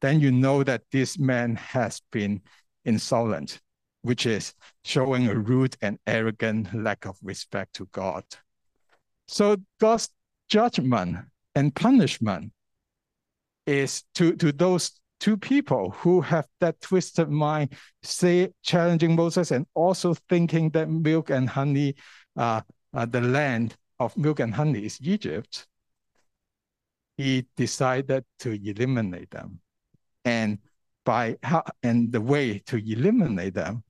then 0.00 0.18
you 0.18 0.32
know 0.32 0.64
that 0.64 0.82
this 0.90 1.16
man 1.16 1.54
has 1.54 2.02
been 2.10 2.42
insolent, 2.84 3.60
which 4.02 4.26
is 4.26 4.52
showing 4.82 5.28
a 5.28 5.36
rude 5.36 5.76
and 5.80 5.96
arrogant 6.08 6.74
lack 6.74 7.06
of 7.06 7.16
respect 7.22 7.74
to 7.74 7.86
God. 7.92 8.24
So 9.28 9.58
God's 9.78 10.08
judgment 10.48 11.18
and 11.54 11.72
punishment 11.72 12.52
is 13.64 14.02
to, 14.16 14.34
to 14.34 14.50
those 14.50 15.00
two 15.20 15.36
people 15.36 15.90
who 15.90 16.22
have 16.22 16.48
that 16.58 16.80
twisted 16.80 17.28
mind, 17.28 17.76
say 18.02 18.50
challenging 18.64 19.14
Moses 19.14 19.52
and 19.52 19.66
also 19.74 20.14
thinking 20.28 20.70
that 20.70 20.90
milk 20.90 21.30
and 21.30 21.48
honey, 21.48 21.94
uh, 22.36 22.62
uh, 22.92 23.06
the 23.06 23.20
land 23.20 23.76
of 24.00 24.16
milk 24.16 24.40
and 24.40 24.52
honey 24.52 24.84
is 24.84 24.98
Egypt. 25.00 25.68
He 27.20 27.46
decided 27.54 28.24
to 28.38 28.52
eliminate 28.52 29.30
them. 29.30 29.60
And 30.24 30.58
by 31.04 31.36
how 31.42 31.64
and 31.82 32.10
the 32.10 32.20
way 32.20 32.60
to 32.60 32.78
eliminate 32.78 33.52
them 33.52 33.84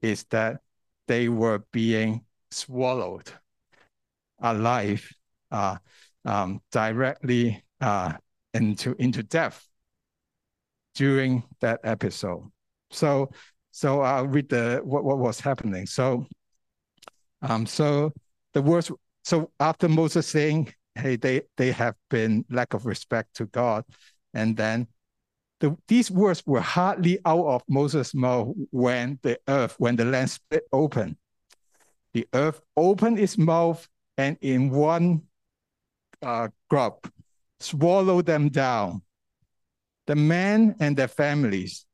is 0.00 0.24
that 0.30 0.62
they 1.06 1.28
were 1.28 1.62
being 1.72 2.24
swallowed 2.50 3.30
alive 4.40 5.06
uh, 5.50 5.76
um, 6.24 6.62
directly 6.72 7.62
uh, 7.82 8.14
into 8.54 8.94
into 8.98 9.22
death 9.24 9.68
during 10.94 11.44
that 11.60 11.80
episode. 11.84 12.50
So 12.90 13.30
so 13.72 14.00
I'll 14.00 14.26
read 14.26 14.48
the 14.48 14.80
what, 14.82 15.04
what 15.04 15.18
was 15.18 15.38
happening. 15.38 15.84
So 15.84 16.26
um 17.42 17.66
so 17.66 18.14
the 18.54 18.62
words 18.62 18.90
so 19.22 19.50
after 19.60 19.86
Moses 19.86 20.26
saying, 20.26 20.72
hey, 20.94 21.16
they 21.16 21.42
they 21.56 21.72
have 21.72 21.94
been 22.08 22.44
lack 22.50 22.74
of 22.74 22.86
respect 22.86 23.36
to 23.36 23.46
God, 23.46 23.84
and 24.34 24.56
then 24.56 24.88
the, 25.60 25.76
these 25.88 26.10
words 26.10 26.42
were 26.46 26.60
hardly 26.60 27.18
out 27.24 27.46
of 27.46 27.62
Moses' 27.68 28.14
mouth 28.14 28.54
when 28.70 29.18
the 29.22 29.38
earth, 29.46 29.76
when 29.78 29.96
the 29.96 30.06
land 30.06 30.30
split 30.30 30.64
open. 30.72 31.16
The 32.14 32.26
earth 32.32 32.60
opened 32.76 33.18
its 33.18 33.38
mouth 33.38 33.86
and 34.16 34.36
in 34.40 34.70
one 34.70 35.22
uh, 36.22 36.48
gulp 36.70 37.08
swallowed 37.60 38.26
them 38.26 38.48
down. 38.48 39.02
The 40.06 40.16
men 40.16 40.74
and 40.80 40.96
their 40.96 41.08
families, 41.08 41.86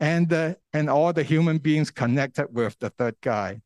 and 0.00 0.28
the, 0.28 0.56
and 0.72 0.90
all 0.90 1.12
the 1.12 1.22
human 1.22 1.58
beings 1.58 1.90
connected 1.90 2.48
with 2.50 2.76
the 2.80 2.90
third 2.90 3.16
guy, 3.20 3.60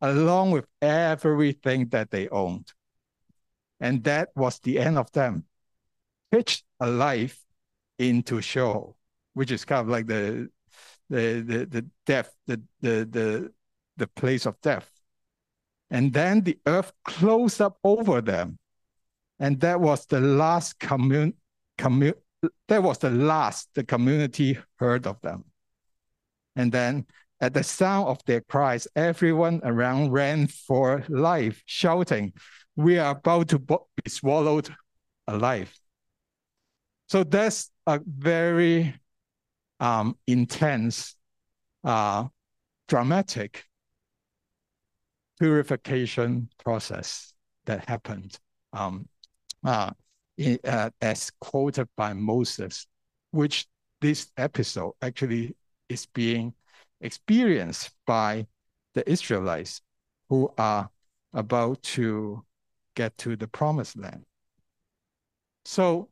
along 0.00 0.50
with 0.50 0.66
everything 0.82 1.88
that 1.90 2.10
they 2.10 2.28
owned. 2.30 2.72
And 3.80 4.04
that 4.04 4.30
was 4.34 4.58
the 4.60 4.78
end 4.78 4.98
of 4.98 5.10
them, 5.12 5.44
pitched 6.30 6.64
alive 6.80 7.38
into 7.98 8.40
Sheol, 8.40 8.96
which 9.34 9.50
is 9.50 9.64
kind 9.64 9.80
of 9.80 9.88
like 9.88 10.06
the 10.06 10.48
the 11.10 11.44
the, 11.46 11.66
the 11.66 11.86
death, 12.06 12.30
the, 12.46 12.62
the 12.80 13.04
the 13.10 13.52
the 13.96 14.06
place 14.06 14.46
of 14.46 14.60
death. 14.60 14.90
And 15.90 16.12
then 16.12 16.40
the 16.42 16.58
earth 16.66 16.92
closed 17.04 17.60
up 17.60 17.78
over 17.84 18.20
them. 18.20 18.58
And 19.38 19.60
that 19.60 19.80
was 19.80 20.06
the 20.06 20.20
last 20.20 20.78
commun, 20.78 21.34
commun 21.78 22.14
that 22.68 22.82
was 22.82 22.98
the 22.98 23.10
last 23.10 23.68
the 23.74 23.84
community 23.84 24.58
heard 24.78 25.06
of 25.06 25.20
them. 25.22 25.44
And 26.56 26.72
then 26.72 27.06
at 27.40 27.54
the 27.54 27.62
sound 27.62 28.08
of 28.08 28.24
their 28.24 28.40
cries, 28.40 28.86
everyone 28.96 29.60
around 29.64 30.12
ran 30.12 30.46
for 30.46 31.04
life, 31.08 31.62
shouting, 31.66 32.32
We 32.76 32.98
are 32.98 33.12
about 33.12 33.48
to 33.48 33.58
be 33.58 33.76
swallowed 34.08 34.74
alive. 35.26 35.72
So 37.08 37.24
that's 37.24 37.70
a 37.86 38.00
very 38.06 38.94
um, 39.80 40.16
intense, 40.26 41.16
uh, 41.84 42.24
dramatic 42.88 43.64
purification 45.38 46.48
process 46.64 47.34
that 47.66 47.88
happened 47.88 48.38
um, 48.72 49.08
uh, 49.64 49.90
in, 50.36 50.58
uh, 50.64 50.90
as 51.00 51.30
quoted 51.40 51.88
by 51.96 52.12
Moses, 52.12 52.86
which 53.30 53.66
this 54.00 54.30
episode 54.36 54.92
actually 55.02 55.56
is 55.88 56.06
being 56.06 56.54
experienced 57.00 57.90
by 58.06 58.46
the 58.94 59.08
Israelites 59.10 59.82
who 60.28 60.52
are 60.56 60.88
about 61.32 61.82
to 61.82 62.44
get 62.94 63.16
to 63.18 63.36
the 63.36 63.48
promised 63.48 63.96
land. 63.96 64.24
So 65.64 66.08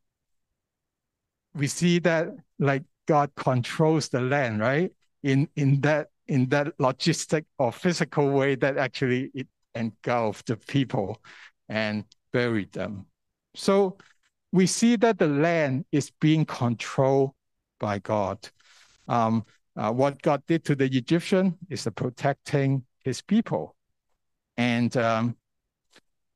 we 1.55 1.67
see 1.67 1.99
that 2.01 2.29
like 2.59 2.85
God 3.07 3.31
controls 3.37 4.09
the 4.09 4.21
land, 4.21 4.61
right? 4.61 4.91
In 5.23 5.49
in 5.57 5.81
that 5.83 6.09
in 6.29 6.49
that 6.49 6.77
logistic 6.79 7.45
or 7.59 7.73
physical 7.73 8.31
way 8.31 8.55
that 8.57 8.77
actually 8.79 9.31
it 9.35 9.49
engulfed 9.75 10.47
the 10.47 10.57
people 10.57 11.21
and 11.69 12.05
buried 12.33 12.73
them. 12.73 13.07
So 13.55 13.99
we 14.53 14.67
see 14.67 14.97
that 14.97 15.19
the 15.19 15.27
land 15.27 15.85
is 15.93 16.11
being 16.21 16.45
controlled 16.45 17.33
by 17.81 17.99
God. 17.99 18.39
Um, 19.09 19.45
uh, 19.77 19.91
what 19.93 20.21
God 20.23 20.43
did 20.47 20.65
to 20.67 20.75
the 20.75 20.85
Egyptian 20.85 21.57
is 21.71 21.89
protecting 21.95 22.85
his 23.01 23.23
people. 23.23 23.75
And 24.57 24.95
um, 24.97 25.37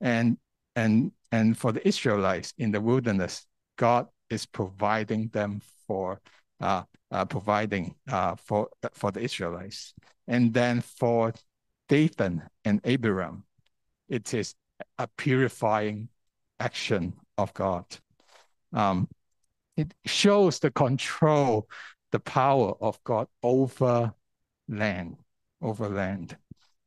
and 0.00 0.36
and 0.74 1.12
and 1.32 1.56
for 1.56 1.72
the 1.72 1.86
Israelites 1.86 2.52
in 2.58 2.70
the 2.70 2.80
wilderness, 2.80 3.46
God 3.76 4.06
is 4.30 4.46
providing 4.46 5.28
them 5.28 5.60
for 5.86 6.20
uh, 6.60 6.82
uh, 7.10 7.24
providing 7.24 7.94
uh, 8.10 8.36
for 8.36 8.68
for 8.92 9.10
the 9.10 9.20
Israelites, 9.20 9.94
and 10.26 10.52
then 10.52 10.80
for 10.80 11.32
Dathan 11.88 12.42
and 12.64 12.80
Abiram, 12.84 13.44
it 14.08 14.32
is 14.34 14.54
a 14.98 15.06
purifying 15.16 16.08
action 16.58 17.14
of 17.38 17.52
God. 17.54 17.84
Um, 18.72 19.08
it 19.76 19.94
shows 20.06 20.58
the 20.58 20.70
control, 20.70 21.68
the 22.12 22.20
power 22.20 22.74
of 22.80 23.02
God 23.04 23.28
over 23.42 24.12
land, 24.68 25.16
over 25.60 25.88
land. 25.88 26.36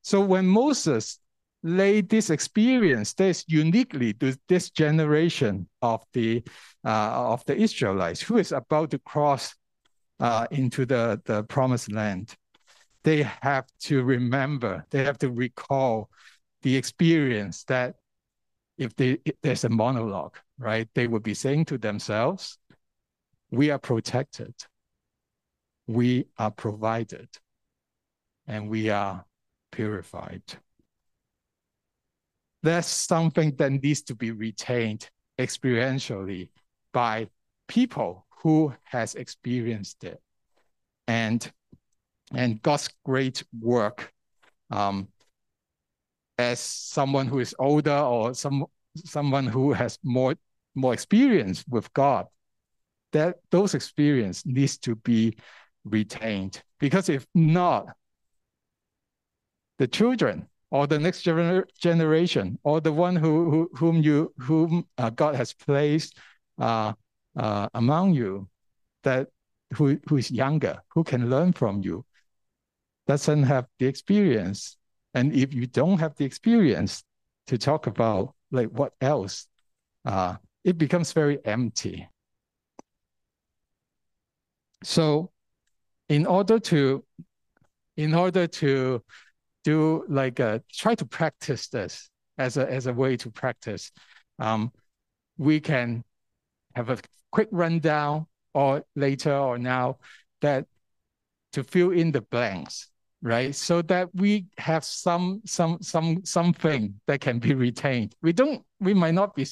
So 0.01 0.21
when 0.21 0.47
Moses 0.47 1.19
laid 1.61 2.09
this 2.09 2.29
experience, 2.29 3.13
this 3.13 3.43
uniquely 3.47 4.13
to 4.13 4.37
this 4.47 4.69
generation 4.69 5.67
of 5.81 6.03
the 6.13 6.43
uh, 6.85 7.33
of 7.33 7.43
the 7.45 7.55
Israelites 7.55 8.21
who 8.21 8.37
is 8.37 8.51
about 8.51 8.91
to 8.91 8.99
cross 8.99 9.53
uh, 10.19 10.47
into 10.51 10.85
the, 10.85 11.21
the 11.25 11.43
promised 11.43 11.91
land, 11.91 12.35
they 13.03 13.23
have 13.41 13.65
to 13.79 14.03
remember, 14.03 14.85
they 14.89 15.03
have 15.03 15.17
to 15.19 15.29
recall 15.29 16.09
the 16.61 16.75
experience 16.75 17.63
that 17.65 17.95
if, 18.77 18.95
they, 18.95 19.17
if 19.25 19.35
there's 19.41 19.63
a 19.63 19.69
monologue, 19.69 20.35
right, 20.57 20.87
they 20.95 21.07
would 21.07 21.23
be 21.23 21.33
saying 21.33 21.65
to 21.65 21.77
themselves, 21.77 22.57
we 23.51 23.71
are 23.71 23.79
protected, 23.79 24.53
we 25.87 26.25
are 26.37 26.51
provided, 26.51 27.29
and 28.47 28.69
we 28.69 28.89
are 28.89 29.25
purified. 29.71 30.43
That's 32.61 32.87
something 32.87 33.55
that 33.55 33.71
needs 33.71 34.01
to 34.03 34.15
be 34.15 34.31
retained 34.31 35.09
experientially 35.39 36.49
by 36.93 37.29
people 37.67 38.25
who 38.41 38.73
has 38.83 39.15
experienced 39.15 40.03
it. 40.03 40.21
And, 41.07 41.49
and 42.33 42.61
God's 42.61 42.89
great 43.05 43.43
work 43.59 44.11
um, 44.71 45.07
as 46.37 46.59
someone 46.59 47.27
who 47.27 47.39
is 47.39 47.55
older 47.57 47.97
or 47.97 48.33
some, 48.33 48.65
someone 48.95 49.47
who 49.47 49.73
has 49.73 49.97
more, 50.03 50.35
more 50.75 50.93
experience 50.93 51.63
with 51.67 51.91
God, 51.93 52.27
that 53.13 53.37
those 53.51 53.73
experience 53.73 54.45
needs 54.45 54.77
to 54.79 54.95
be 54.95 55.37
retained. 55.83 56.61
Because 56.79 57.09
if 57.09 57.25
not, 57.33 57.87
the 59.79 59.87
children 59.87 60.47
or 60.71 60.87
the 60.87 60.99
next 60.99 61.25
gener 61.25 61.63
generation 61.79 62.57
or 62.63 62.79
the 62.79 62.91
one 62.91 63.15
who, 63.15 63.49
who 63.49 63.69
whom 63.73 64.01
you 64.01 64.33
whom 64.37 64.85
uh, 64.97 65.09
God 65.09 65.35
has 65.35 65.53
placed 65.53 66.17
uh, 66.59 66.93
uh, 67.37 67.67
among 67.73 68.13
you 68.13 68.47
that 69.03 69.29
who, 69.75 69.99
who 70.07 70.17
is 70.17 70.31
younger, 70.31 70.81
who 70.89 71.03
can 71.03 71.29
learn 71.29 71.53
from 71.53 71.81
you, 71.81 72.05
doesn't 73.07 73.43
have 73.43 73.65
the 73.79 73.85
experience. 73.85 74.77
And 75.13 75.33
if 75.33 75.53
you 75.53 75.67
don't 75.67 75.99
have 75.99 76.15
the 76.15 76.25
experience 76.25 77.03
to 77.47 77.57
talk 77.57 77.87
about 77.87 78.33
like 78.51 78.69
what 78.69 78.93
else, 79.01 79.47
uh, 80.05 80.35
it 80.63 80.77
becomes 80.77 81.13
very 81.13 81.43
empty. 81.45 82.07
So 84.83 85.31
in 86.07 86.25
order 86.25 86.59
to 86.59 87.03
in 87.97 88.13
order 88.13 88.47
to 88.47 89.03
do 89.69 90.05
like 90.07 90.39
a, 90.39 90.61
try 90.71 90.95
to 90.95 91.05
practice 91.05 91.67
this 91.67 92.09
as 92.37 92.57
a 92.57 92.65
as 92.77 92.87
a 92.87 92.93
way 92.93 93.17
to 93.17 93.29
practice, 93.29 93.91
um, 94.39 94.71
we 95.37 95.59
can 95.59 96.03
have 96.75 96.89
a 96.89 96.97
quick 97.31 97.49
rundown 97.51 98.25
or 98.53 98.83
later 98.95 99.35
or 99.35 99.57
now 99.57 99.97
that 100.41 100.65
to 101.51 101.63
fill 101.63 101.91
in 101.91 102.11
the 102.11 102.21
blanks, 102.21 102.89
right? 103.21 103.53
So 103.53 103.81
that 103.83 104.09
we 104.13 104.47
have 104.57 104.83
some 104.83 105.41
some 105.45 105.77
some 105.81 106.25
something 106.25 106.99
that 107.07 107.19
can 107.21 107.39
be 107.39 107.53
retained. 107.53 108.15
We 108.21 108.33
don't 108.33 108.63
we 108.79 108.93
might 108.93 109.15
not 109.15 109.35
be 109.35 109.45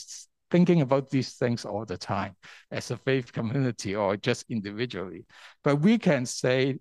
thinking 0.50 0.82
about 0.82 1.10
these 1.10 1.34
things 1.34 1.66
all 1.66 1.86
the 1.86 1.98
time 1.98 2.34
as 2.72 2.92
a 2.92 2.98
faith 2.98 3.34
community 3.34 3.96
or 3.96 4.16
just 4.18 4.46
individually, 4.50 5.26
but 5.64 5.76
we 5.82 5.98
can 5.98 6.26
say 6.26 6.80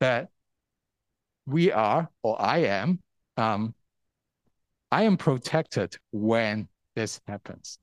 that 0.00 0.28
we 1.46 1.72
are 1.72 2.10
or 2.22 2.40
I 2.40 2.58
am 2.58 3.00
um, 3.36 3.74
I 4.90 5.02
am 5.02 5.16
protected 5.16 5.96
when 6.12 6.68
this 6.94 7.20
happens. 7.26 7.78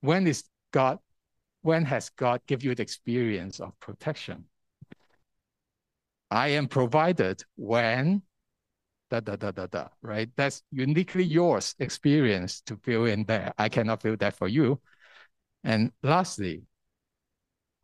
When 0.00 0.26
is 0.26 0.44
God 0.72 0.98
when 1.62 1.84
has 1.84 2.10
God 2.10 2.40
give 2.46 2.64
you 2.64 2.74
the 2.74 2.82
experience 2.82 3.60
of 3.60 3.78
protection? 3.78 4.44
I 6.30 6.48
am 6.48 6.66
provided 6.66 7.42
when 7.56 8.22
da 9.10 9.20
da 9.20 9.36
da 9.36 9.50
da 9.50 9.66
da, 9.66 9.88
right? 10.00 10.30
That's 10.36 10.62
uniquely 10.70 11.24
yours 11.24 11.74
experience 11.78 12.62
to 12.62 12.76
fill 12.76 13.04
in 13.04 13.24
there. 13.24 13.52
I 13.58 13.68
cannot 13.68 14.02
fill 14.02 14.16
that 14.16 14.34
for 14.34 14.48
you. 14.48 14.80
And 15.64 15.92
lastly, 16.02 16.62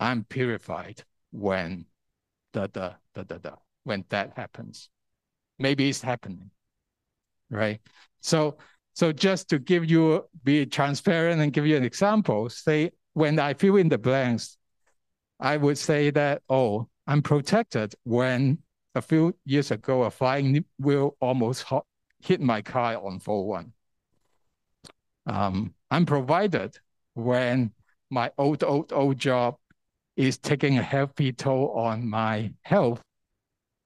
I'm 0.01 0.25
purified 0.25 1.05
when 1.31 1.87
da 2.53 2.67
da 2.67 2.95
da 3.14 3.23
da 3.23 3.38
da 3.38 3.57
when 3.85 4.05
that 4.09 4.33
happens. 4.37 4.88
Maybe 5.59 5.88
it's 5.88 6.01
happening, 6.01 6.51
right? 7.51 7.81
So 8.21 8.59
so 8.94 9.12
just 9.12 9.49
to 9.51 9.59
give 9.59 9.88
you 9.88 10.25
be 10.42 10.66
transparent 10.66 11.40
and 11.40 11.53
give 11.53 11.66
you 11.66 11.77
an 11.77 11.85
example, 11.85 12.49
say 12.49 12.90
when 13.12 13.38
I 13.38 13.55
fill 13.55 13.77
in 13.77 13.88
the 13.88 13.99
blanks, 13.99 14.57
I 15.40 15.57
would 15.57 15.79
say 15.79 16.11
that, 16.11 16.42
oh, 16.49 16.88
I'm 17.07 17.23
protected 17.23 17.94
when 18.05 18.59
a 18.94 19.03
few 19.03 19.37
years 19.44 19.71
ago, 19.71 20.03
a 20.03 20.11
flying 20.11 20.64
wheel 20.79 21.16
almost 21.21 21.64
hit 22.21 22.40
my 22.40 22.62
car 22.62 22.97
on 22.97 23.21
401. 23.21 23.73
Um, 25.27 25.75
I'm 25.90 26.07
provided 26.07 26.77
when 27.14 27.73
my 28.11 28.31
old, 28.37 28.64
old, 28.64 28.92
old 28.92 29.18
job 29.18 29.57
is 30.16 30.38
taking 30.38 30.79
a 30.79 30.83
heavy 30.83 31.33
toll 31.33 31.71
on 31.77 32.09
my 32.09 32.53
health, 32.62 33.01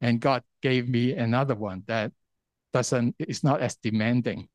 and 0.02 0.20
God 0.20 0.42
gave 0.60 0.86
me 0.86 1.12
another 1.12 1.54
one 1.54 1.84
that 1.86 2.12
doesn't, 2.74 3.16
is 3.18 3.42
not 3.42 3.62
as 3.62 3.76
demanding 3.76 4.48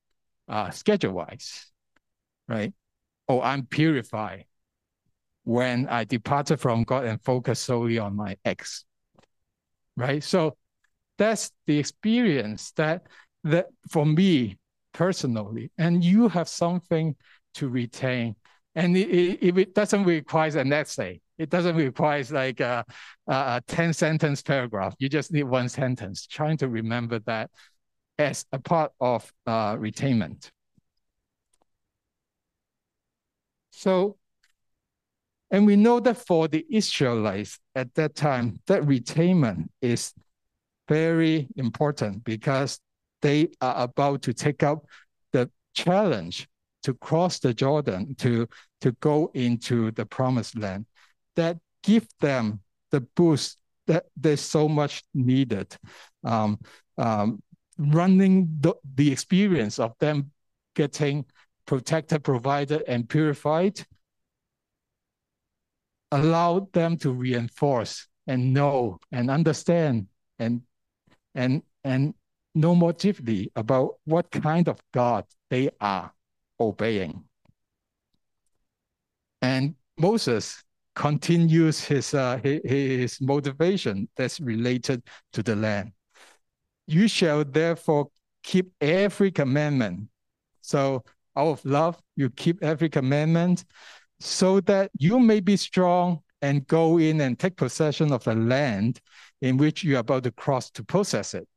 uh, 0.47 0.69
schedule-wise, 0.69 1.71
right? 2.47 2.73
Oh, 3.27 3.41
I'm 3.41 3.65
purified 3.65 4.45
when 5.43 5.87
I 5.87 6.03
departed 6.03 6.59
from 6.59 6.83
God 6.83 7.05
and 7.05 7.19
focused 7.23 7.63
solely 7.63 7.97
on 7.97 8.15
my 8.15 8.37
ex. 8.45 8.85
Right? 9.95 10.23
So 10.23 10.57
that's 11.17 11.51
the 11.65 11.79
experience 11.79 12.71
that 12.73 13.07
that 13.43 13.67
for 13.89 14.05
me 14.05 14.59
personally, 14.93 15.71
and 15.77 16.03
you 16.03 16.27
have 16.27 16.49
something 16.49 17.15
to 17.53 17.69
retain. 17.69 18.35
And 18.75 18.97
it, 18.97 19.09
it, 19.41 19.57
it 19.57 19.73
doesn't 19.73 20.03
require 20.03 20.57
an 20.59 20.73
essay, 20.73 21.21
it 21.37 21.49
doesn't 21.49 21.75
require 21.75 22.23
like 22.31 22.59
a, 22.59 22.85
a 23.27 23.61
10 23.67 23.93
sentence 23.93 24.41
paragraph. 24.41 24.95
You 24.99 25.09
just 25.09 25.31
need 25.31 25.43
one 25.43 25.69
sentence, 25.69 26.27
trying 26.27 26.57
to 26.57 26.67
remember 26.67 27.19
that 27.19 27.51
as 28.17 28.45
a 28.51 28.59
part 28.59 28.91
of 28.99 29.31
uh, 29.45 29.75
retainment. 29.75 30.49
So 33.71 34.17
and 35.49 35.65
we 35.65 35.75
know 35.75 35.99
that 36.01 36.17
for 36.17 36.47
the 36.47 36.65
Israelites 36.69 37.59
at 37.75 37.93
that 37.95 38.15
time, 38.15 38.59
that 38.67 38.83
retainment 38.83 39.67
is 39.81 40.13
very 40.89 41.47
important 41.55 42.23
because 42.23 42.79
they 43.21 43.49
are 43.61 43.83
about 43.83 44.21
to 44.23 44.33
take 44.33 44.63
up 44.63 44.85
the 45.31 45.49
challenge 45.73 46.47
to 46.83 46.93
cross 46.95 47.39
the 47.39 47.53
Jordan 47.53 48.15
to, 48.15 48.47
to 48.81 48.91
go 48.99 49.31
into 49.33 49.91
the 49.91 50.05
promised 50.05 50.57
land. 50.57 50.85
That 51.37 51.57
give 51.83 52.07
them 52.19 52.59
the 52.91 53.01
boost 53.01 53.57
that 53.87 54.05
there's 54.17 54.41
so 54.41 54.67
much 54.67 55.03
needed. 55.13 55.75
Um, 56.23 56.59
um, 56.97 57.41
running 57.77 58.57
the, 58.59 58.75
the 58.95 59.11
experience 59.11 59.79
of 59.79 59.93
them 59.99 60.31
getting 60.75 61.25
protected, 61.65 62.23
provided, 62.23 62.83
and 62.87 63.07
purified 63.07 63.85
allowed 66.11 66.71
them 66.73 66.97
to 66.97 67.11
reinforce 67.11 68.07
and 68.27 68.53
know 68.53 68.97
and 69.11 69.29
understand 69.29 70.07
and 70.39 70.61
and 71.35 71.61
and 71.83 72.13
know 72.55 72.73
more 72.73 72.93
deeply 72.93 73.51
about 73.55 73.95
what 74.05 74.31
kind 74.31 74.67
of 74.67 74.79
God 74.93 75.25
they 75.49 75.69
are 75.79 76.11
obeying. 76.59 77.23
And 79.41 79.75
Moses 79.97 80.63
continues 80.97 81.83
his, 81.83 82.15
uh, 82.15 82.39
his, 82.43 83.21
motivation 83.21 84.09
that's 84.17 84.39
related 84.39 85.03
to 85.31 85.43
the 85.43 85.55
land. 85.55 85.91
You 86.87 87.07
shall 87.07 87.45
therefore 87.45 88.09
keep 88.41 88.71
every 88.81 89.29
commandment. 89.29 90.09
So 90.61 91.03
out 91.35 91.49
of 91.49 91.65
love, 91.65 92.01
you 92.15 92.31
keep 92.31 92.63
every 92.63 92.89
commandment 92.89 93.63
so 94.19 94.59
that 94.61 94.89
you 94.97 95.19
may 95.19 95.39
be 95.39 95.55
strong 95.55 96.21
and 96.41 96.65
go 96.65 96.97
in 96.97 97.21
and 97.21 97.37
take 97.37 97.57
possession 97.57 98.11
of 98.11 98.23
the 98.23 98.33
land 98.33 98.99
in 99.43 99.57
which 99.57 99.83
you 99.83 99.97
are 99.97 99.99
about 99.99 100.23
to 100.23 100.31
cross 100.31 100.71
to 100.71 100.83
possess 100.83 101.35
it. 101.35 101.47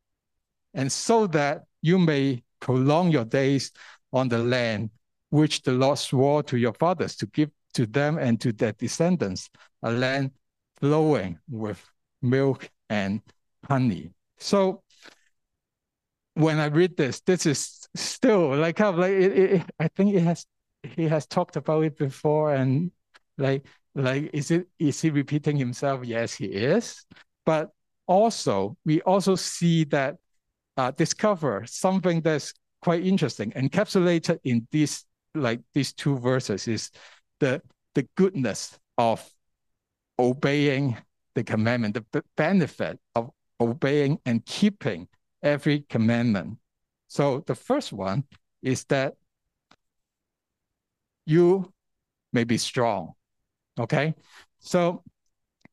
And 0.74 0.92
so 0.92 1.26
that 1.28 1.64
you 1.80 1.98
may 1.98 2.42
prolong 2.60 3.10
your 3.10 3.24
days 3.24 3.72
on 4.12 4.28
the 4.28 4.38
land 4.38 4.90
which 5.30 5.62
the 5.62 5.72
Lord 5.72 5.98
swore 5.98 6.42
to 6.42 6.58
your 6.58 6.74
fathers 6.74 7.16
to 7.16 7.26
give 7.26 7.50
to 7.74 7.86
them 7.86 8.18
and 8.18 8.40
to 8.40 8.52
their 8.52 8.72
descendants, 8.72 9.50
a 9.82 9.90
land 9.90 10.32
flowing 10.80 11.38
with 11.48 11.84
milk 12.22 12.70
and 12.88 13.20
honey. 13.68 14.12
So 14.38 14.82
when 16.34 16.58
I 16.58 16.66
read 16.66 16.96
this, 16.96 17.20
this 17.20 17.46
is 17.46 17.88
still 17.94 18.56
like 18.56 18.76
kind 18.76 18.96
like 18.96 19.12
it, 19.12 19.38
it, 19.38 19.62
I 19.78 19.88
think 19.88 20.14
it 20.14 20.22
has 20.22 20.46
he 20.82 21.08
has 21.08 21.26
talked 21.26 21.56
about 21.56 21.84
it 21.84 21.96
before 21.98 22.54
and 22.54 22.90
like 23.36 23.66
like 23.94 24.30
is 24.32 24.50
it 24.50 24.68
is 24.78 25.00
he 25.00 25.10
repeating 25.10 25.56
himself? 25.56 26.04
Yes, 26.04 26.34
he 26.34 26.46
is. 26.46 27.04
But 27.44 27.70
also 28.06 28.76
we 28.84 29.00
also 29.02 29.34
see 29.34 29.84
that 29.84 30.16
uh, 30.76 30.90
discover 30.92 31.64
something 31.66 32.22
that's 32.22 32.54
quite 32.82 33.04
interesting 33.04 33.50
encapsulated 33.52 34.38
in 34.44 34.66
these 34.70 35.04
like 35.34 35.60
these 35.74 35.92
two 35.92 36.18
verses 36.18 36.66
is 36.66 36.90
the 37.40 37.62
the 37.94 38.06
goodness 38.16 38.78
of 38.96 39.28
obeying 40.18 40.96
the 41.34 41.42
commandment, 41.42 41.94
the 41.94 42.24
benefit 42.36 42.98
of 43.14 43.30
obeying 43.60 44.18
and 44.24 44.44
keeping 44.46 45.08
every 45.42 45.84
commandment. 45.88 46.58
So 47.08 47.42
the 47.46 47.54
first 47.54 47.92
one 47.92 48.24
is 48.62 48.84
that 48.84 49.14
you 51.26 51.72
may 52.32 52.44
be 52.44 52.58
strong. 52.58 53.14
Okay. 53.78 54.14
So 54.58 55.02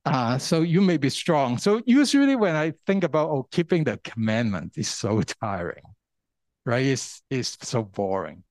uh, 0.05 0.37
so 0.37 0.61
you 0.61 0.81
may 0.81 0.97
be 0.97 1.09
strong. 1.09 1.57
So 1.57 1.81
usually 1.85 2.35
when 2.35 2.55
I 2.55 2.73
think 2.85 3.03
about 3.03 3.29
oh 3.29 3.43
keeping 3.51 3.83
the 3.83 3.97
commandment 3.97 4.77
is 4.77 4.87
so 4.87 5.21
tiring, 5.41 5.83
right? 6.65 6.85
It's 6.85 7.21
it's 7.29 7.57
so 7.61 7.83
boring. 7.83 8.43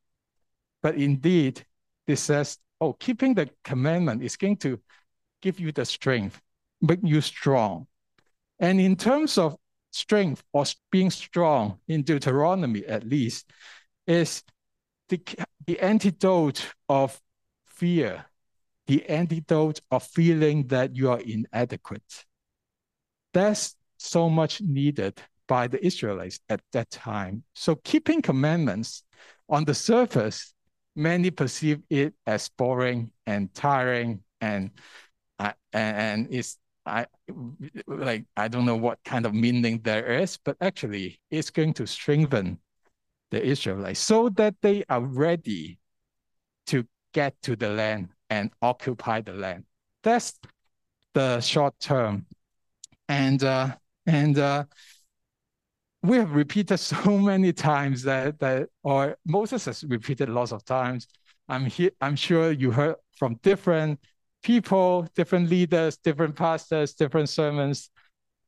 But 0.83 0.97
indeed, 0.97 1.65
this 2.07 2.23
says, 2.23 2.59
oh, 2.81 2.93
keeping 2.93 3.35
the 3.35 3.51
commandment 3.65 4.23
is 4.23 4.37
going 4.37 4.57
to 4.59 4.81
give 5.43 5.61
you 5.61 5.73
the 5.73 5.85
strength, 5.85 6.41
make 6.81 7.01
you 7.03 7.21
strong. 7.21 7.87
And 8.59 8.81
in 8.81 8.97
terms 8.97 9.39
of 9.39 9.57
strength 9.93 10.43
or 10.53 10.65
being 10.91 11.11
strong 11.11 11.79
in 11.89 12.03
Deuteronomy, 12.03 12.85
at 12.87 13.05
least, 13.05 13.51
is 14.07 14.43
the, 15.09 15.21
the 15.67 15.79
antidote 15.81 16.67
of 16.89 17.21
fear, 17.67 18.25
the 18.87 19.05
antidote 19.07 19.81
of 19.91 20.03
feeling 20.03 20.67
that 20.69 20.95
you 20.97 21.11
are 21.11 21.21
inadequate. 21.21 22.25
That's 23.33 23.77
so 23.99 24.29
much 24.29 24.61
needed 24.61 25.21
by 25.49 25.69
the 25.69 25.85
Israelites 25.85 26.41
at 26.49 26.61
that 26.73 26.91
time. 26.91 27.45
So 27.55 27.77
keeping 27.77 28.23
commandments 28.23 29.03
on 29.49 29.65
the 29.65 29.75
surface, 29.75 30.55
many 30.97 31.31
perceive 31.31 31.83
it 31.91 32.15
as 32.27 32.49
boring 32.49 33.11
and 33.27 33.53
tiring 33.55 34.23
and 34.41 34.71
uh, 35.39 35.53
and 35.73 36.29
it's 36.31 36.59
I 36.87 37.07
like 37.87 38.25
I 38.37 38.49
don't 38.49 38.65
know 38.65 38.77
what 38.77 38.99
kind 39.05 39.27
of 39.27 39.35
meaning 39.35 39.81
there 39.83 40.07
is, 40.07 40.39
but 40.39 40.57
actually 40.61 41.21
it's 41.31 41.51
going 41.51 41.75
to 41.75 41.87
strengthen 41.87 42.59
the 43.31 43.45
Israelites 43.45 44.01
so 44.01 44.29
that 44.31 44.55
they 44.63 44.85
are 44.89 45.01
ready 45.01 45.79
to 46.67 46.87
get 47.13 47.41
to 47.43 47.57
the 47.57 47.71
land 47.71 48.11
and 48.31 48.51
occupy 48.63 49.21
the 49.21 49.33
land. 49.33 49.65
That's 50.03 50.39
the 51.13 51.41
short 51.41 51.75
term. 51.81 52.27
And 53.09 53.43
uh, 53.43 53.77
and 54.07 54.39
uh, 54.39 54.65
we 56.07 56.17
have 56.19 56.35
repeated 56.35 56.79
so 56.95 57.19
many 57.19 57.53
times 57.53 58.03
that 58.05 58.39
that 58.41 58.69
or 58.83 59.17
Moses 59.25 59.65
has 59.67 59.85
repeated 59.85 60.29
lots 60.29 60.53
of 60.53 60.65
times. 60.65 61.07
I'm 61.49 61.67
here, 61.67 61.91
I'm 62.01 62.17
sure 62.17 62.51
you 62.51 62.73
heard 62.73 62.97
from 63.17 63.37
different 63.43 64.01
people, 64.43 65.09
different 65.15 65.49
leaders, 65.49 65.97
different 65.97 66.35
pastors, 66.37 66.95
different 66.95 67.29
sermons, 67.29 67.91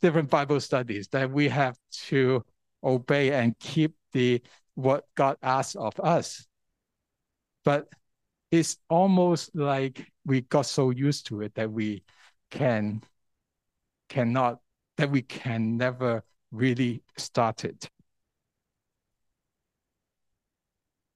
different 0.01 0.31
Bible 0.31 0.61
studies 0.61 1.09
that 1.09 1.31
we 1.31 1.49
have 1.49 1.77
to 2.09 2.45
obey 2.83 3.33
and 3.33 3.59
keep 3.59 3.95
the 4.13 4.43
what 4.75 5.05
God 5.15 5.37
asks 5.43 5.75
of 5.75 5.99
us. 6.01 6.47
But 7.65 7.89
it's 8.51 8.79
almost 8.89 9.55
like 9.55 10.07
we 10.25 10.43
got 10.43 10.67
so 10.67 10.91
used 10.91 11.27
to 11.27 11.43
it 11.43 11.55
that 11.55 11.71
we 11.71 12.03
can 12.51 13.03
cannot 14.09 14.61
that 14.97 15.11
we 15.11 15.23
can 15.23 15.77
never 15.77 16.23
really 16.51 17.03
started. 17.17 17.89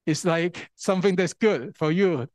It's 0.07 0.25
like 0.25 0.69
something 0.75 1.17
that's 1.17 1.33
good 1.33 1.77
for 1.77 1.93
you. 1.93 2.27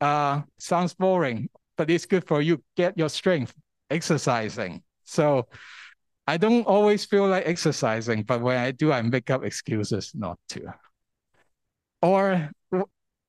Uh, 0.00 0.42
sounds 0.58 0.94
boring, 0.94 1.48
but 1.76 1.90
it's 1.90 2.06
good 2.06 2.26
for 2.26 2.42
you. 2.42 2.62
Get 2.76 2.96
your 2.98 3.08
strength 3.08 3.54
exercising. 3.90 4.82
So 5.04 5.48
I 6.26 6.36
don't 6.36 6.66
always 6.66 7.04
feel 7.04 7.26
like 7.26 7.46
exercising, 7.46 8.22
but 8.22 8.40
when 8.40 8.58
I 8.58 8.70
do, 8.70 8.92
I 8.92 9.02
make 9.02 9.30
up 9.30 9.44
excuses 9.44 10.12
not 10.14 10.38
to. 10.50 10.72
Or 12.02 12.50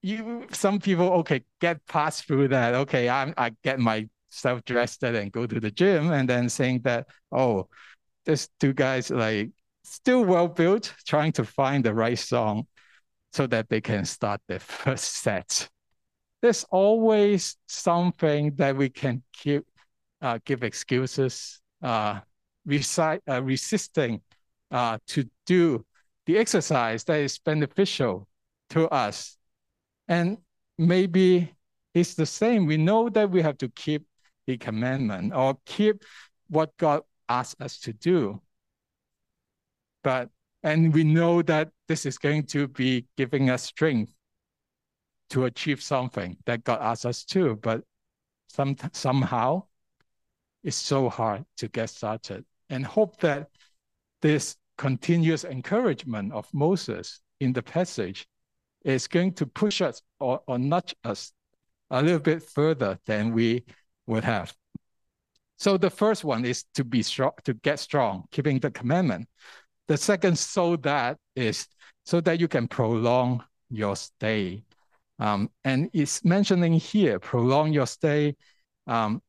you, 0.01 0.47
some 0.51 0.79
people, 0.79 1.07
okay, 1.19 1.43
get 1.59 1.85
past 1.87 2.27
through 2.27 2.49
that. 2.49 2.73
Okay, 2.73 3.09
I'm, 3.09 3.33
I 3.37 3.51
get 3.63 3.79
myself 3.79 4.63
dressed 4.65 5.03
and 5.03 5.31
go 5.31 5.47
to 5.47 5.59
the 5.59 5.71
gym, 5.71 6.11
and 6.11 6.27
then 6.27 6.49
saying 6.49 6.81
that, 6.83 7.07
oh, 7.31 7.67
there's 8.25 8.49
two 8.59 8.73
guys 8.73 9.09
like 9.09 9.51
still 9.83 10.23
well 10.23 10.47
built, 10.47 10.93
trying 11.05 11.31
to 11.33 11.43
find 11.45 11.83
the 11.83 11.93
right 11.93 12.19
song 12.19 12.67
so 13.33 13.47
that 13.47 13.69
they 13.69 13.81
can 13.81 14.05
start 14.05 14.41
their 14.47 14.59
first 14.83 15.17
set 15.17 15.69
there's 16.41 16.63
always 16.65 17.55
something 17.67 18.55
that 18.55 18.75
we 18.75 18.89
can 18.89 19.23
keep 19.31 19.63
uh, 20.21 20.39
give 20.45 20.63
excuses, 20.63 21.61
uh, 21.81 22.19
recite, 22.65 23.21
uh, 23.29 23.41
resisting 23.41 24.21
uh, 24.71 24.97
to 25.07 25.27
do 25.45 25.85
the 26.25 26.37
exercise 26.37 27.03
that 27.05 27.19
is 27.19 27.39
beneficial 27.39 28.27
to 28.69 28.87
us. 28.89 29.37
And 30.07 30.37
maybe 30.77 31.55
it's 31.93 32.13
the 32.13 32.25
same. 32.25 32.65
We 32.65 32.77
know 32.77 33.09
that 33.09 33.31
we 33.31 33.41
have 33.41 33.57
to 33.59 33.69
keep 33.69 34.05
the 34.45 34.57
commandment 34.57 35.33
or 35.33 35.57
keep 35.65 36.03
what 36.49 36.75
God 36.77 37.01
asks 37.39 37.61
us 37.61 37.79
to 37.79 37.93
do. 37.93 38.41
But 40.03 40.29
and 40.63 40.93
we 40.93 41.03
know 41.03 41.41
that 41.43 41.71
this 41.87 42.05
is 42.05 42.17
going 42.17 42.43
to 42.47 42.67
be 42.67 43.05
giving 43.17 43.49
us 43.49 43.63
strength 43.63 44.13
to 45.31 45.45
achieve 45.45 45.81
something 45.81 46.37
that 46.45 46.63
God 46.63 46.79
asks 46.81 47.05
us 47.05 47.23
to, 47.25 47.55
but 47.55 47.83
some, 48.47 48.75
somehow 48.91 49.63
it's 50.63 50.75
so 50.75 51.09
hard 51.09 51.45
to 51.57 51.67
get 51.69 51.89
started. 51.89 52.45
And 52.69 52.85
hope 52.85 53.19
that 53.21 53.49
this 54.21 54.57
continuous 54.77 55.43
encouragement 55.45 56.31
of 56.33 56.47
Moses 56.53 57.21
in 57.39 57.53
the 57.53 57.63
passage 57.63 58.27
is 58.83 59.07
going 59.07 59.33
to 59.33 59.45
push 59.45 59.81
us 59.81 60.01
or, 60.19 60.41
or 60.47 60.59
nudge 60.59 60.95
us 61.03 61.33
a 61.89 62.01
little 62.01 62.19
bit 62.19 62.43
further 62.43 62.99
than 63.05 63.33
we 63.33 63.63
would 64.05 64.23
have. 64.23 64.55
So 65.61 65.77
the 65.77 65.91
first 65.91 66.23
one 66.23 66.43
is 66.43 66.65
to 66.73 66.83
be 66.83 67.03
strong, 67.03 67.33
to 67.45 67.53
get 67.53 67.79
strong, 67.79 68.23
keeping 68.31 68.59
the 68.59 68.71
commandment. 68.71 69.27
The 69.87 69.95
second, 69.95 70.39
so 70.39 70.75
that 70.77 71.17
is 71.35 71.67
so 72.03 72.19
that 72.21 72.39
you 72.39 72.47
can 72.47 72.67
prolong 72.67 73.43
your 73.69 73.95
stay 73.95 74.63
um, 75.21 75.51
and 75.63 75.87
it's 75.93 76.25
mentioning 76.25 76.73
here, 76.73 77.19
prolong 77.19 77.71
your 77.71 77.85
stay, 77.85 78.35
um, 78.87 79.21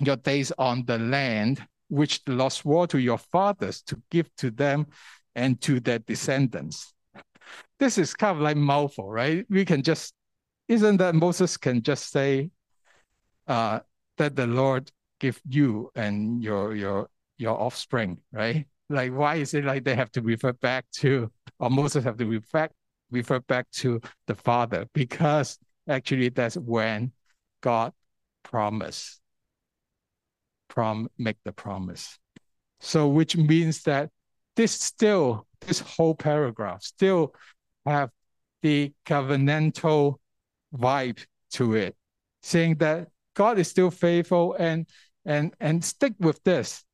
your 0.00 0.16
days 0.16 0.50
on 0.56 0.86
the 0.86 0.98
land, 0.98 1.62
which 1.88 2.24
the 2.24 2.32
Lord 2.32 2.52
swore 2.54 2.86
to 2.86 2.98
your 2.98 3.18
fathers 3.18 3.82
to 3.82 4.00
give 4.10 4.34
to 4.36 4.50
them 4.50 4.86
and 5.34 5.60
to 5.60 5.80
their 5.80 5.98
descendants. 5.98 6.94
This 7.78 7.98
is 7.98 8.14
kind 8.14 8.38
of 8.38 8.42
like 8.42 8.56
mouthful, 8.56 9.10
right? 9.10 9.44
We 9.50 9.66
can 9.66 9.82
just, 9.82 10.14
isn't 10.66 10.96
that 10.96 11.14
Moses 11.14 11.58
can 11.58 11.82
just 11.82 12.10
say 12.10 12.50
uh, 13.46 13.80
that 14.16 14.34
the 14.34 14.46
Lord 14.46 14.90
give 15.20 15.40
you 15.48 15.90
and 15.94 16.42
your 16.42 16.74
your 16.74 17.08
your 17.38 17.60
offspring, 17.60 18.18
right? 18.32 18.66
Like, 18.90 19.12
why 19.12 19.36
is 19.36 19.54
it 19.54 19.64
like 19.64 19.84
they 19.84 19.94
have 19.94 20.10
to 20.12 20.22
refer 20.22 20.52
back 20.54 20.86
to, 21.00 21.30
or 21.58 21.70
Moses 21.70 22.04
have 22.04 22.16
to 22.18 22.26
refer 22.26 22.68
refer 23.10 23.40
back 23.40 23.70
to 23.70 24.00
the 24.26 24.34
Father 24.34 24.86
because 24.92 25.58
actually 25.88 26.28
that's 26.28 26.56
when 26.56 27.12
God 27.62 27.92
promise. 28.42 29.20
Prom 30.68 31.08
make 31.18 31.36
the 31.44 31.52
promise. 31.52 32.18
So 32.80 33.08
which 33.08 33.36
means 33.36 33.82
that 33.82 34.10
this 34.56 34.72
still, 34.72 35.46
this 35.60 35.80
whole 35.80 36.14
paragraph 36.14 36.82
still 36.82 37.34
have 37.86 38.10
the 38.62 38.92
covenantal 39.06 40.16
vibe 40.74 41.24
to 41.52 41.74
it, 41.74 41.96
saying 42.42 42.76
that 42.76 43.08
God 43.34 43.58
is 43.58 43.68
still 43.68 43.90
faithful 43.90 44.54
and 44.54 44.86
and 45.24 45.54
and 45.60 45.84
stick 45.84 46.14
with 46.18 46.42
this. 46.44 46.84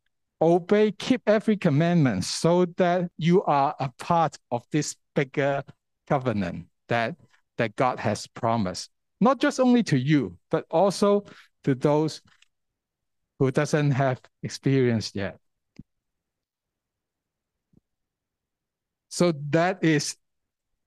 Obey, 0.40 0.92
keep 0.92 1.22
every 1.26 1.56
commandment 1.56 2.24
so 2.24 2.66
that 2.76 3.10
you 3.16 3.42
are 3.44 3.74
a 3.78 3.90
part 3.98 4.36
of 4.50 4.64
this 4.70 4.96
bigger 5.14 5.62
covenant 6.06 6.66
that 6.88 7.16
that 7.56 7.76
God 7.76 7.98
has 8.00 8.26
promised. 8.26 8.90
Not 9.20 9.40
just 9.40 9.60
only 9.60 9.82
to 9.84 9.98
you, 9.98 10.36
but 10.50 10.66
also 10.70 11.24
to 11.62 11.74
those 11.74 12.20
who 13.38 13.50
doesn't 13.50 13.92
have 13.92 14.20
experience 14.42 15.12
yet. 15.14 15.38
So 19.08 19.32
that 19.50 19.82
is 19.82 20.16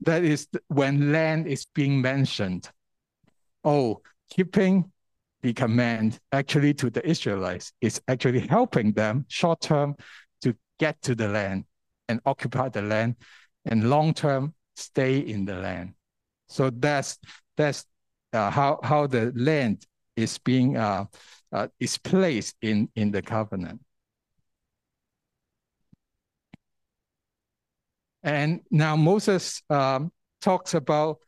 that 0.01 0.23
is 0.23 0.47
when 0.67 1.11
land 1.11 1.47
is 1.47 1.65
being 1.73 2.01
mentioned. 2.01 2.69
Oh, 3.63 4.01
keeping 4.29 4.91
the 5.41 5.53
command 5.53 6.19
actually 6.31 6.73
to 6.75 6.89
the 6.89 7.07
Israelites 7.07 7.73
is 7.81 8.01
actually 8.07 8.39
helping 8.39 8.91
them 8.93 9.25
short 9.27 9.61
term 9.61 9.95
to 10.41 10.55
get 10.79 11.01
to 11.03 11.15
the 11.15 11.27
land 11.27 11.65
and 12.07 12.19
occupy 12.25 12.69
the 12.69 12.81
land 12.81 13.15
and 13.65 13.89
long 13.89 14.13
term 14.13 14.53
stay 14.75 15.19
in 15.19 15.45
the 15.45 15.55
land. 15.55 15.93
So 16.47 16.69
that's 16.69 17.19
that's 17.55 17.85
uh, 18.33 18.49
how 18.49 18.79
how 18.83 19.07
the 19.07 19.31
land 19.35 19.85
is 20.15 20.37
being 20.37 20.77
uh, 20.77 21.05
uh, 21.51 21.67
is 21.79 21.97
placed 21.97 22.55
in 22.61 22.89
in 22.95 23.11
the 23.11 23.21
covenant. 23.21 23.81
And 28.23 28.61
now 28.71 28.95
Moses 28.95 29.61
um, 29.69 30.11
talks 30.41 30.73
about 30.73 31.19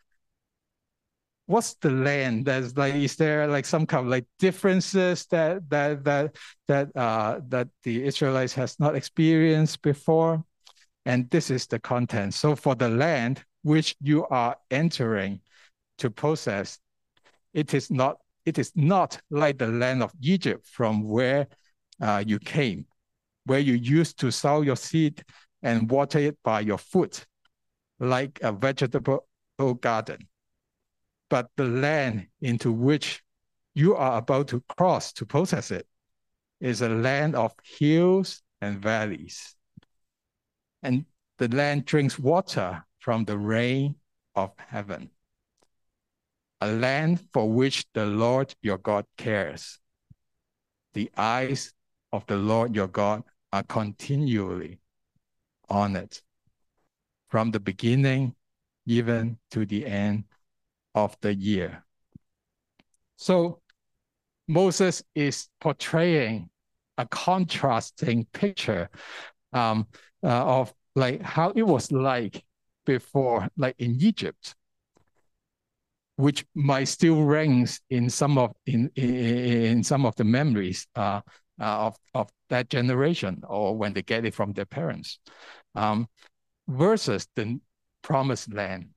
what's 1.49 1.73
the 1.81 1.89
land? 1.89 2.45
That's 2.45 2.77
like 2.77 2.93
is 2.93 3.15
there 3.15 3.47
like 3.47 3.65
some 3.65 3.87
kind 3.87 4.05
of 4.05 4.11
like 4.11 4.25
differences 4.37 5.25
that 5.27 5.67
that 5.69 6.03
that 6.03 6.35
that 6.67 6.95
uh 6.95 7.41
that 7.49 7.67
the 7.83 8.03
israelites 8.05 8.53
has 8.53 8.79
not 8.79 8.95
experienced 8.95 9.81
before? 9.81 10.43
And 11.05 11.27
this 11.31 11.49
is 11.49 11.65
the 11.65 11.79
content. 11.79 12.35
So 12.35 12.55
for 12.55 12.75
the 12.75 12.89
land 12.89 13.43
which 13.63 13.95
you 13.99 14.27
are 14.27 14.57
entering 14.69 15.41
to 15.97 16.11
possess 16.11 16.79
it 17.53 17.73
is 17.73 17.89
not 17.89 18.17
it 18.45 18.59
is 18.59 18.71
not 18.75 19.19
like 19.29 19.57
the 19.57 19.67
land 19.67 20.01
of 20.01 20.13
egypt 20.21 20.65
from 20.65 21.03
where 21.03 21.47
uh, 22.01 22.23
you 22.25 22.39
came 22.39 22.85
where 23.45 23.59
you 23.59 23.73
used 23.73 24.19
to 24.19 24.31
sow 24.31 24.61
your 24.61 24.77
seed 24.77 25.23
and 25.61 25.89
water 25.91 26.19
it 26.19 26.37
by 26.43 26.61
your 26.61 26.77
foot 26.77 27.25
like 27.99 28.39
a 28.41 28.51
vegetable 28.51 29.27
garden 29.81 30.19
but 31.29 31.49
the 31.55 31.63
land 31.63 32.27
into 32.41 32.71
which 32.71 33.23
you 33.75 33.95
are 33.95 34.17
about 34.17 34.47
to 34.49 34.61
cross 34.67 35.13
to 35.13 35.25
possess 35.25 35.71
it 35.71 35.87
is 36.59 36.81
a 36.81 36.89
land 36.89 37.35
of 37.35 37.53
hills 37.63 38.41
and 38.61 38.79
valleys. 38.79 39.55
And 40.83 41.05
the 41.37 41.47
land 41.47 41.85
drinks 41.85 42.19
water 42.19 42.83
from 42.99 43.25
the 43.25 43.37
rain 43.37 43.95
of 44.35 44.51
heaven, 44.57 45.09
a 46.61 46.67
land 46.71 47.23
for 47.31 47.49
which 47.49 47.85
the 47.93 48.05
Lord 48.05 48.53
your 48.61 48.77
God 48.77 49.05
cares. 49.17 49.79
The 50.93 51.11
eyes 51.15 51.73
of 52.11 52.25
the 52.27 52.37
Lord 52.37 52.75
your 52.75 52.87
God 52.87 53.23
are 53.53 53.63
continually 53.63 54.79
on 55.69 55.95
it, 55.95 56.21
from 57.29 57.51
the 57.51 57.59
beginning 57.59 58.35
even 58.85 59.37
to 59.51 59.65
the 59.65 59.85
end 59.85 60.23
of 60.95 61.15
the 61.21 61.33
year. 61.33 61.83
So 63.15 63.61
Moses 64.47 65.03
is 65.13 65.47
portraying 65.59 66.49
a 66.97 67.05
contrasting 67.05 68.25
picture 68.33 68.89
um, 69.53 69.87
uh, 70.23 70.27
of 70.27 70.73
like 70.95 71.21
how 71.21 71.51
it 71.51 71.63
was 71.63 71.91
like 71.91 72.43
before, 72.85 73.47
like 73.57 73.75
in 73.77 73.97
Egypt, 74.01 74.55
which 76.15 76.45
might 76.55 76.85
still 76.85 77.23
rings 77.23 77.79
in 77.89 78.09
some 78.09 78.37
of 78.37 78.53
in 78.65 78.89
in, 78.95 79.15
in 79.15 79.83
some 79.83 80.05
of 80.05 80.15
the 80.15 80.23
memories 80.23 80.87
uh, 80.95 81.21
uh, 81.61 81.87
of 81.87 81.97
of 82.13 82.29
that 82.49 82.69
generation 82.69 83.43
or 83.47 83.77
when 83.77 83.93
they 83.93 84.01
get 84.01 84.25
it 84.25 84.33
from 84.33 84.51
their 84.53 84.65
parents, 84.65 85.19
um, 85.75 86.07
versus 86.67 87.27
the 87.35 87.59
promised 88.01 88.53
land 88.53 88.89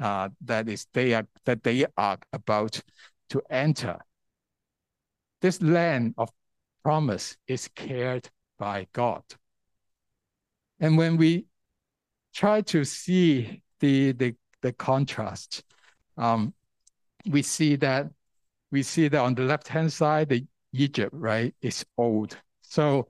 uh, 0.00 0.28
that 0.42 0.68
is 0.68 0.86
they 0.92 1.14
are 1.14 1.26
that 1.44 1.62
they 1.62 1.86
are 1.96 2.18
about 2.32 2.80
to 3.30 3.42
enter. 3.50 3.98
This 5.40 5.60
land 5.62 6.14
of 6.18 6.30
promise 6.82 7.36
is 7.46 7.68
cared 7.74 8.28
by 8.58 8.86
God. 8.92 9.22
And 10.80 10.98
when 10.98 11.16
we 11.16 11.46
try 12.34 12.60
to 12.62 12.84
see 12.84 13.62
the 13.80 14.12
the, 14.12 14.34
the 14.62 14.72
contrast, 14.72 15.62
um, 16.16 16.54
we 17.26 17.42
see 17.42 17.76
that 17.76 18.10
we 18.70 18.82
see 18.82 19.08
that 19.08 19.20
on 19.20 19.34
the 19.34 19.42
left 19.42 19.68
hand 19.68 19.92
side, 19.92 20.28
the 20.28 20.44
Egypt 20.72 21.14
right 21.14 21.54
is 21.62 21.84
old. 21.96 22.36
So, 22.62 23.08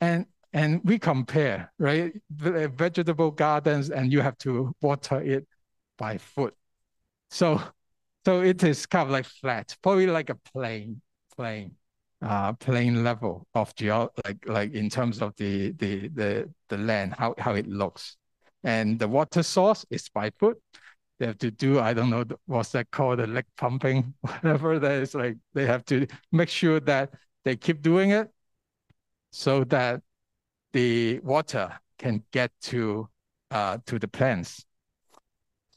and 0.00 0.26
and 0.52 0.80
we 0.84 0.98
compare 0.98 1.72
right 1.78 2.12
vegetable 2.30 3.30
gardens, 3.30 3.90
and 3.90 4.12
you 4.12 4.20
have 4.20 4.38
to 4.38 4.74
water 4.80 5.20
it 5.20 5.46
by 5.98 6.18
foot. 6.18 6.54
So, 7.30 7.60
so 8.24 8.40
it 8.42 8.62
is 8.62 8.86
kind 8.86 9.06
of 9.06 9.10
like 9.10 9.26
flat, 9.26 9.76
probably 9.82 10.06
like 10.06 10.30
a 10.30 10.36
plane, 10.52 11.00
plane, 11.36 11.76
uh, 12.22 12.52
plane 12.54 13.04
level 13.04 13.46
of 13.54 13.74
geo, 13.74 14.10
like 14.24 14.48
like 14.48 14.72
in 14.74 14.88
terms 14.90 15.22
of 15.22 15.34
the 15.36 15.72
the 15.72 16.08
the 16.08 16.50
the 16.68 16.78
land, 16.78 17.14
how 17.18 17.34
how 17.38 17.54
it 17.54 17.66
looks, 17.66 18.16
and 18.64 18.98
the 18.98 19.08
water 19.08 19.42
source 19.42 19.84
is 19.90 20.08
by 20.08 20.30
foot. 20.38 20.60
They 21.18 21.26
have 21.26 21.38
to 21.38 21.50
do 21.50 21.80
I 21.80 21.94
don't 21.94 22.10
know 22.10 22.24
what's 22.46 22.72
that 22.72 22.90
called, 22.90 23.18
the 23.20 23.26
leg 23.26 23.46
pumping, 23.56 24.14
whatever 24.20 24.78
that 24.78 24.92
is. 25.02 25.14
Like 25.14 25.36
they 25.54 25.66
have 25.66 25.84
to 25.86 26.06
make 26.32 26.48
sure 26.48 26.80
that 26.80 27.10
they 27.44 27.56
keep 27.56 27.82
doing 27.82 28.10
it, 28.10 28.30
so 29.30 29.64
that 29.64 30.02
the 30.72 31.20
water 31.20 31.78
can 31.98 32.22
get 32.32 32.50
to 32.60 33.08
uh, 33.50 33.78
to 33.86 33.98
the 33.98 34.08
plants 34.08 34.64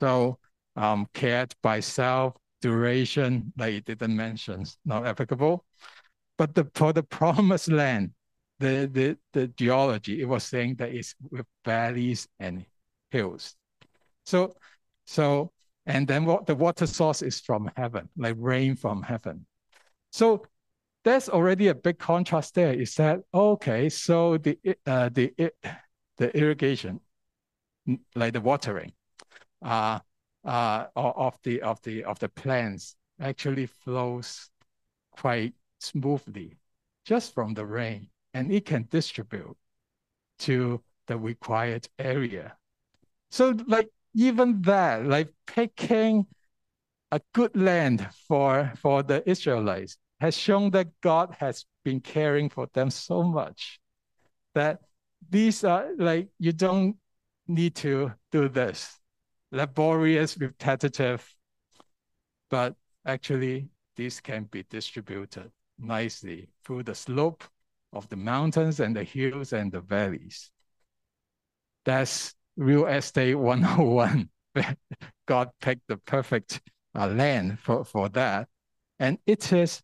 so 0.02 0.40
um, 0.76 1.08
cared 1.14 1.54
by 1.62 1.80
self, 1.80 2.36
duration, 2.62 3.54
like 3.58 3.86
didn't 3.86 4.16
mention, 4.16 4.66
not 4.86 5.06
applicable. 5.06 5.66
But 6.38 6.56
the, 6.56 6.70
for 6.74 6.94
the 6.94 7.04
promised 7.20 7.70
land, 7.70 8.12
the, 8.60 8.90
the, 8.92 9.18
the 9.34 9.48
geology, 9.48 10.22
it 10.22 10.26
was 10.28 10.44
saying 10.44 10.76
that 10.76 10.94
it's 10.94 11.16
with 11.30 11.46
valleys 11.66 12.28
and 12.40 12.66
hills. 13.12 13.56
So, 14.26 14.54
so, 15.06 15.52
and 15.86 16.08
then 16.08 16.26
what 16.26 16.46
the 16.46 16.56
water 16.56 16.86
source 16.86 17.22
is 17.22 17.40
from 17.40 17.72
heaven, 17.76 18.10
like 18.18 18.36
rain 18.38 18.76
from 18.76 19.02
heaven. 19.02 19.46
So 20.12 20.46
there's 21.04 21.30
already 21.30 21.68
a 21.68 21.76
big 21.76 21.98
contrast 21.98 22.54
there. 22.56 22.74
Is 22.74 22.96
that 22.96 23.22
okay? 23.34 23.90
So 23.90 24.38
the 24.38 24.58
uh, 24.86 25.10
the 25.10 25.34
the 26.18 26.38
irrigation, 26.38 27.00
like 28.16 28.34
the 28.34 28.42
watering, 28.42 28.92
uh, 29.62 30.00
uh, 30.46 30.86
of 30.96 31.38
the 31.44 31.62
of 31.62 31.82
the 31.82 32.04
of 32.04 32.20
the 32.20 32.30
plants 32.30 32.96
actually 33.20 33.66
flows 33.66 34.50
quite 35.12 35.54
smoothly 35.80 36.58
just 37.06 37.34
from 37.34 37.54
the 37.54 37.66
rain, 37.66 38.10
and 38.34 38.52
it 38.52 38.66
can 38.66 38.88
distribute 38.90 39.58
to 40.40 40.82
the 41.08 41.18
required 41.18 41.88
area. 41.98 42.56
So 43.32 43.56
like 43.68 43.90
even 44.16 44.62
that, 44.64 45.06
like 45.06 45.34
picking 45.46 46.26
a 47.12 47.22
good 47.34 47.56
land 47.56 48.08
for 48.28 48.72
for 48.78 49.04
the 49.04 49.28
Israelites 49.30 49.98
has 50.20 50.38
shown 50.38 50.72
that 50.72 50.88
God 51.02 51.36
has 51.40 51.66
been 51.84 52.00
caring 52.00 52.50
for 52.50 52.68
them 52.74 52.90
so 52.90 53.24
much 53.24 53.80
that 54.54 54.80
these 55.30 55.64
are 55.64 55.90
like 55.98 56.30
you 56.40 56.52
don't 56.52 56.98
need 57.48 57.76
to 57.76 58.14
do 58.32 58.48
this 58.48 59.00
laborious, 59.52 60.38
repetitive, 60.38 61.36
but 62.50 62.76
actually 63.06 63.70
this 63.96 64.20
can 64.20 64.44
be 64.46 64.64
distributed 64.70 65.52
nicely 65.78 66.50
through 66.64 66.84
the 66.84 66.96
slope 66.96 67.44
of 67.94 68.08
the 68.10 68.16
mountains 68.16 68.80
and 68.80 68.96
the 68.96 69.04
hills 69.04 69.54
and 69.54 69.72
the 69.72 69.82
valleys. 69.82 70.52
That's 71.86 72.36
real 72.56 72.86
estate 72.86 73.36
101. 73.36 74.30
God 75.26 75.50
picked 75.62 75.88
the 75.88 75.98
perfect 75.98 76.62
uh, 76.96 77.08
land 77.08 77.60
for, 77.60 77.84
for 77.86 78.10
that. 78.10 78.48
And 79.00 79.18
it 79.26 79.52
is 79.54 79.82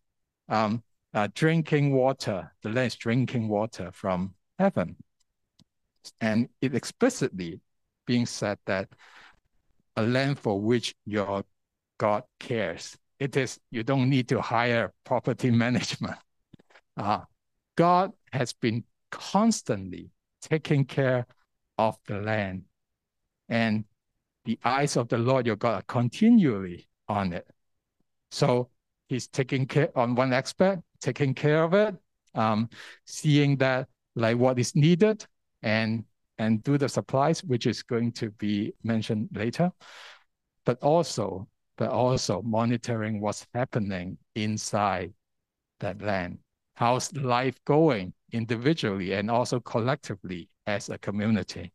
um, 0.48 0.82
uh, 1.14 1.28
drinking 1.34 1.92
water. 1.94 2.52
The 2.62 2.68
land 2.68 2.88
is 2.88 2.96
drinking 2.96 3.48
water 3.48 3.90
from 3.92 4.34
heaven. 4.58 4.96
And 6.20 6.48
it 6.60 6.74
explicitly 6.74 7.60
being 8.06 8.26
said 8.26 8.58
that 8.66 8.88
a 9.96 10.02
land 10.02 10.38
for 10.38 10.60
which 10.60 10.94
your 11.04 11.44
God 11.98 12.24
cares. 12.38 12.96
It 13.18 13.36
is, 13.36 13.58
you 13.70 13.82
don't 13.82 14.10
need 14.10 14.28
to 14.28 14.40
hire 14.40 14.92
property 15.04 15.50
management. 15.64 16.16
Uh, 16.96 17.20
God 17.76 18.12
has 18.32 18.52
been 18.52 18.84
constantly 19.10 20.10
taking 20.42 20.84
care 20.84 21.26
of 21.78 21.98
the 22.06 22.18
land. 22.18 22.64
And 23.48 23.84
the 24.44 24.58
eyes 24.64 24.96
of 24.96 25.08
the 25.08 25.18
Lord 25.18 25.46
your 25.46 25.56
God 25.56 25.74
are 25.74 25.82
continually 25.82 26.88
on 27.08 27.32
it. 27.32 27.46
So 28.30 28.70
he's 29.08 29.28
taking 29.28 29.66
care 29.66 29.90
on 29.96 30.14
one 30.14 30.32
aspect, 30.32 30.82
taking 31.00 31.34
care 31.34 31.62
of 31.62 31.74
it, 31.74 31.94
um, 32.34 32.68
seeing 33.04 33.56
that 33.58 33.88
like 34.14 34.36
what 34.36 34.58
is 34.58 34.74
needed 34.74 35.24
and 35.62 36.04
and 36.38 36.62
do 36.62 36.78
the 36.78 36.88
supplies, 36.88 37.42
which 37.44 37.66
is 37.66 37.82
going 37.82 38.12
to 38.12 38.30
be 38.32 38.72
mentioned 38.82 39.28
later, 39.32 39.72
but 40.64 40.82
also 40.82 41.48
but 41.76 41.90
also 41.90 42.40
monitoring 42.42 43.20
what's 43.20 43.46
happening 43.52 44.16
inside 44.34 45.12
that 45.80 46.00
land. 46.00 46.38
How's 46.74 47.12
life 47.14 47.62
going 47.64 48.14
individually 48.32 49.12
and 49.12 49.30
also 49.30 49.60
collectively 49.60 50.48
as 50.66 50.88
a 50.88 50.98
community 50.98 51.72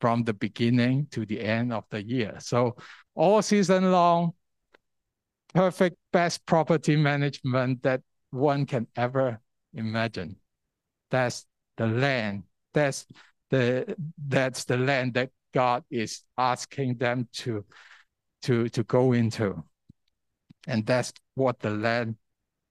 from 0.00 0.22
the 0.22 0.34
beginning 0.34 1.06
to 1.10 1.26
the 1.26 1.40
end 1.40 1.72
of 1.72 1.84
the 1.90 2.02
year. 2.02 2.36
So 2.38 2.76
all 3.14 3.42
season 3.42 3.90
long, 3.90 4.32
perfect 5.54 5.96
best 6.12 6.44
property 6.46 6.96
management 6.96 7.82
that 7.82 8.02
one 8.30 8.66
can 8.66 8.86
ever 8.96 9.40
imagine. 9.74 10.36
That's 11.10 11.46
the 11.76 11.86
land. 11.86 12.44
That's 12.74 13.06
the 13.50 13.96
that's 14.26 14.64
the 14.64 14.76
land 14.76 15.14
that 15.14 15.30
God 15.54 15.84
is 15.90 16.22
asking 16.36 16.96
them 16.96 17.28
to 17.34 17.64
to 18.42 18.68
to 18.68 18.82
go 18.84 19.12
into. 19.12 19.62
And 20.66 20.84
that's 20.84 21.12
what 21.34 21.60
the 21.60 21.70
land 21.70 22.16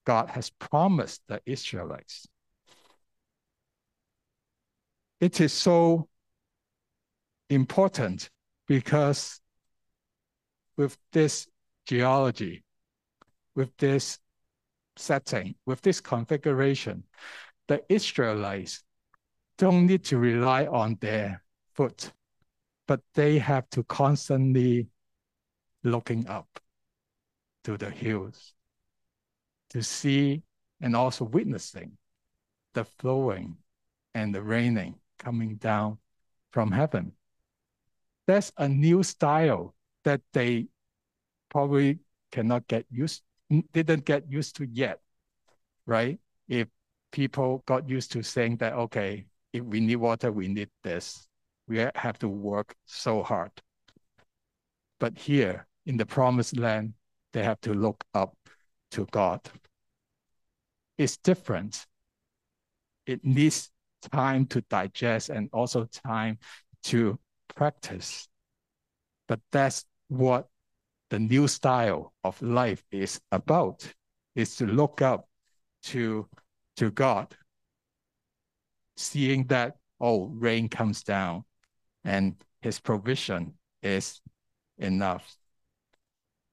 God 0.05 0.29
has 0.29 0.49
promised 0.49 1.21
the 1.27 1.41
Israelites. 1.45 2.27
It 5.19 5.39
is 5.41 5.53
so 5.53 6.09
important 7.49 8.29
because 8.67 9.39
with 10.77 10.97
this 11.11 11.47
geology, 11.85 12.63
with 13.55 13.75
this 13.77 14.19
setting, 14.97 15.55
with 15.65 15.81
this 15.81 16.01
configuration, 16.01 17.03
the 17.67 17.81
Israelites 17.89 18.83
don't 19.57 19.85
need 19.85 20.03
to 20.05 20.17
rely 20.17 20.65
on 20.65 20.97
their 21.01 21.41
foot, 21.73 22.11
but 22.87 23.01
they 23.13 23.39
have 23.39 23.69
to 23.71 23.83
constantly 23.83 24.87
looking 25.83 26.27
up 26.27 26.59
to 27.63 27.77
the 27.77 27.89
hills 27.89 28.53
to 29.69 29.81
see 29.81 30.43
and 30.81 30.95
also 30.95 31.25
witnessing 31.25 31.97
the 32.73 32.83
flowing 32.83 33.57
and 34.13 34.33
the 34.33 34.41
raining 34.41 34.95
coming 35.17 35.55
down 35.55 35.97
from 36.51 36.71
heaven. 36.71 37.13
That's 38.27 38.51
a 38.57 38.67
new 38.67 39.03
style 39.03 39.75
that 40.03 40.21
they 40.33 40.67
probably 41.49 41.99
cannot 42.31 42.67
get 42.67 42.85
used, 42.89 43.23
didn't 43.71 44.05
get 44.05 44.29
used 44.29 44.57
to 44.57 44.65
yet, 44.65 44.99
right? 45.85 46.19
If 46.47 46.67
people 47.11 47.63
got 47.65 47.89
used 47.89 48.11
to 48.13 48.23
saying 48.23 48.57
that, 48.57 48.73
okay, 48.73 49.25
if 49.55 49.63
we 49.63 49.79
need 49.79 49.95
water, 49.95 50.33
we 50.33 50.49
need 50.49 50.69
this. 50.83 51.27
We 51.69 51.77
have 51.77 52.19
to 52.19 52.27
work 52.27 52.75
so 52.85 53.23
hard. 53.23 53.51
But 54.99 55.17
here 55.17 55.65
in 55.85 55.95
the 55.95 56.05
promised 56.05 56.57
land, 56.57 56.93
they 57.31 57.41
have 57.41 57.61
to 57.61 57.73
look 57.73 58.03
up 58.13 58.35
to 58.91 59.07
God. 59.11 59.39
It's 60.97 61.15
different. 61.15 61.85
It 63.05 63.23
needs 63.23 63.71
time 64.11 64.45
to 64.47 64.59
digest 64.69 65.29
and 65.29 65.49
also 65.53 65.87
time 66.05 66.37
to 66.83 67.17
practice. 67.55 68.27
But 69.27 69.39
that's 69.53 69.85
what 70.09 70.49
the 71.09 71.19
new 71.19 71.47
style 71.47 72.13
of 72.25 72.41
life 72.41 72.83
is 72.91 73.21
about, 73.31 73.87
is 74.35 74.57
to 74.57 74.65
look 74.65 75.01
up 75.01 75.29
to, 75.83 76.27
to 76.75 76.91
God, 76.91 77.33
seeing 78.97 79.47
that, 79.47 79.75
oh, 79.99 80.27
rain 80.27 80.69
comes 80.69 81.03
down 81.03 81.43
and 82.03 82.35
his 82.61 82.79
provision 82.79 83.53
is 83.81 84.21
enough. 84.77 85.35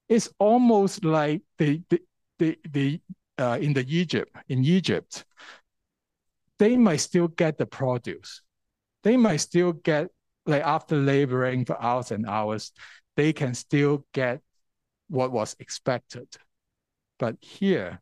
It's 0.09 0.29
almost 0.39 1.05
like 1.05 1.43
the, 1.59 1.83
the, 1.89 2.03
the, 2.39 2.59
the 2.71 3.01
uh, 3.39 3.59
in 3.61 3.73
the 3.73 3.85
Egypt, 3.89 4.35
in 4.49 4.65
Egypt, 4.65 5.25
they 6.59 6.77
might 6.77 6.97
still 6.97 7.29
get 7.29 7.59
the 7.59 7.67
produce. 7.67 8.43
They 9.03 9.17
might 9.17 9.39
still 9.39 9.73
get, 9.73 10.09
like 10.47 10.63
after 10.63 10.97
laboring 10.97 11.65
for 11.65 11.81
hours 11.83 12.13
and 12.13 12.27
hours, 12.27 12.73
they 13.17 13.33
can 13.33 13.55
still 13.55 14.05
get 14.13 14.41
what 15.09 15.33
was 15.33 15.57
expected. 15.59 16.29
But 17.19 17.37
here, 17.41 18.01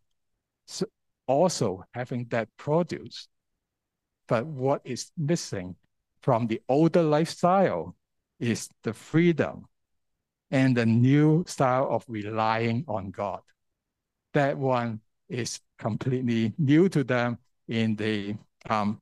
so 0.67 0.87
also 1.27 1.85
having 1.95 2.27
that 2.31 2.49
produce, 2.57 3.29
but 4.31 4.47
what 4.47 4.81
is 4.85 5.11
missing 5.19 5.75
from 6.23 6.47
the 6.47 6.63
older 6.69 7.03
lifestyle 7.03 7.97
is 8.39 8.69
the 8.85 8.93
freedom 8.95 9.67
and 10.53 10.77
the 10.77 10.87
new 10.87 11.45
style 11.49 11.89
of 11.91 12.05
relying 12.07 12.85
on 12.87 13.11
God. 13.11 13.41
That 14.33 14.57
one 14.57 15.01
is 15.29 15.61
completely 15.79 16.55
new 16.59 16.89
to 16.91 17.03
them 17.03 17.39
in 17.67 17.97
the 17.97 18.37
um, 18.69 19.01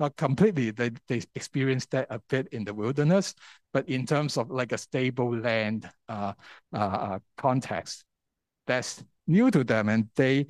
not 0.00 0.16
completely, 0.16 0.70
they, 0.70 0.90
they 1.06 1.20
experienced 1.34 1.90
that 1.90 2.06
a 2.08 2.18
bit 2.30 2.48
in 2.48 2.64
the 2.64 2.72
wilderness, 2.72 3.34
but 3.74 3.86
in 3.88 4.06
terms 4.06 4.38
of 4.38 4.50
like 4.50 4.72
a 4.72 4.78
stable 4.78 5.36
land 5.36 5.88
uh, 6.08 6.32
uh, 6.72 6.76
uh, 6.76 7.18
context, 7.36 8.04
that's 8.66 9.04
new 9.26 9.50
to 9.50 9.64
them, 9.64 9.90
and 9.90 10.08
they 10.16 10.46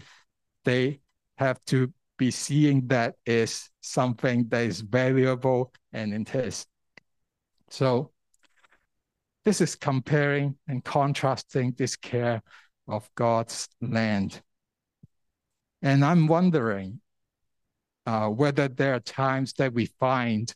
they 0.65 1.01
have 1.39 1.63
to 1.67 1.93
be 2.23 2.31
seeing 2.31 2.87
that 2.87 3.17
is 3.27 3.69
something 3.81 4.47
that 4.49 4.63
is 4.63 4.81
valuable 4.81 5.73
and 5.93 6.15
intense. 6.15 6.65
So 7.69 8.13
this 9.45 9.61
is 9.61 9.75
comparing 9.75 10.55
and 10.69 10.85
contrasting 10.85 11.75
this 11.77 11.97
care 11.97 12.41
of 12.87 13.11
God's 13.17 13.69
land. 13.81 14.41
And 15.83 16.05
I'm 16.05 16.29
wondering 16.29 17.01
uh, 18.07 18.29
whether 18.29 18.69
there 18.69 18.95
are 18.95 19.01
times 19.01 19.55
that 19.55 19.73
we 19.73 19.87
find 19.99 20.55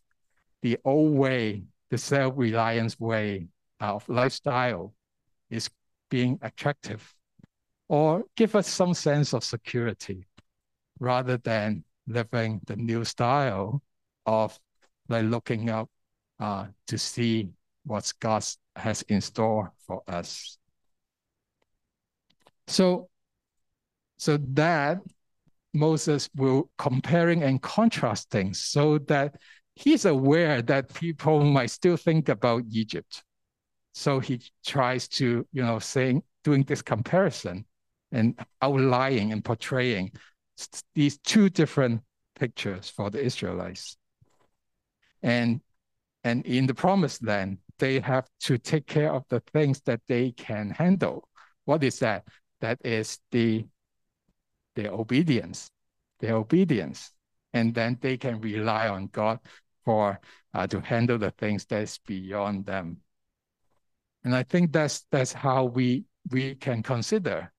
the 0.62 0.78
old 0.84 1.16
way, 1.16 1.64
the 1.90 1.98
self-reliance 1.98 3.00
way 3.00 3.48
of 3.80 4.08
lifestyle 4.08 4.94
is 5.50 5.68
being 6.10 6.38
attractive 6.42 7.12
or 7.88 8.22
give 8.36 8.54
us 8.54 8.68
some 8.68 8.94
sense 8.94 9.34
of 9.34 9.42
security 9.42 10.26
rather 10.98 11.36
than 11.38 11.84
living 12.06 12.60
the 12.66 12.76
new 12.76 13.04
style 13.04 13.82
of 14.24 14.58
like 15.08 15.24
looking 15.24 15.70
up 15.70 15.88
uh, 16.40 16.66
to 16.88 16.98
see 16.98 17.48
what 17.84 18.12
God 18.20 18.44
has 18.74 19.02
in 19.02 19.20
store 19.20 19.72
for 19.86 20.02
us. 20.08 20.58
So, 22.66 23.08
so 24.16 24.38
that 24.54 24.98
Moses 25.72 26.28
will 26.34 26.70
comparing 26.78 27.42
and 27.42 27.62
contrasting 27.62 28.54
so 28.54 28.98
that 28.98 29.36
he's 29.74 30.04
aware 30.04 30.62
that 30.62 30.92
people 30.94 31.44
might 31.44 31.70
still 31.70 31.96
think 31.96 32.28
about 32.28 32.64
Egypt. 32.70 33.22
So 33.92 34.18
he 34.18 34.40
tries 34.64 35.06
to, 35.08 35.46
you 35.52 35.62
know, 35.62 35.78
saying, 35.78 36.22
doing 36.44 36.64
this 36.64 36.82
comparison 36.82 37.64
and 38.12 38.38
outlining 38.62 39.32
and 39.32 39.44
portraying 39.44 40.12
these 40.94 41.18
two 41.18 41.48
different 41.48 42.02
pictures 42.38 42.88
for 42.88 43.10
the 43.10 43.22
Israelites. 43.22 43.96
And, 45.22 45.60
and 46.24 46.44
in 46.46 46.66
the 46.66 46.74
promised 46.74 47.24
land, 47.24 47.58
they 47.78 48.00
have 48.00 48.28
to 48.40 48.58
take 48.58 48.86
care 48.86 49.12
of 49.12 49.24
the 49.28 49.40
things 49.52 49.80
that 49.82 50.00
they 50.08 50.32
can 50.32 50.70
handle. 50.70 51.28
What 51.64 51.84
is 51.84 51.98
that? 51.98 52.24
That 52.60 52.78
is 52.84 53.18
the 53.32 53.66
their 54.74 54.92
obedience, 54.92 55.70
their 56.20 56.36
obedience. 56.36 57.12
And 57.52 57.74
then 57.74 57.98
they 58.00 58.18
can 58.18 58.40
rely 58.40 58.88
on 58.88 59.08
God 59.08 59.40
for 59.84 60.20
uh, 60.52 60.66
to 60.66 60.80
handle 60.80 61.16
the 61.18 61.30
things 61.32 61.64
that's 61.64 61.98
beyond 61.98 62.66
them. 62.66 62.98
And 64.24 64.34
I 64.34 64.42
think 64.42 64.72
that's 64.72 65.06
that's 65.10 65.32
how 65.32 65.64
we 65.64 66.04
we 66.30 66.54
can 66.56 66.82
consider 66.82 67.52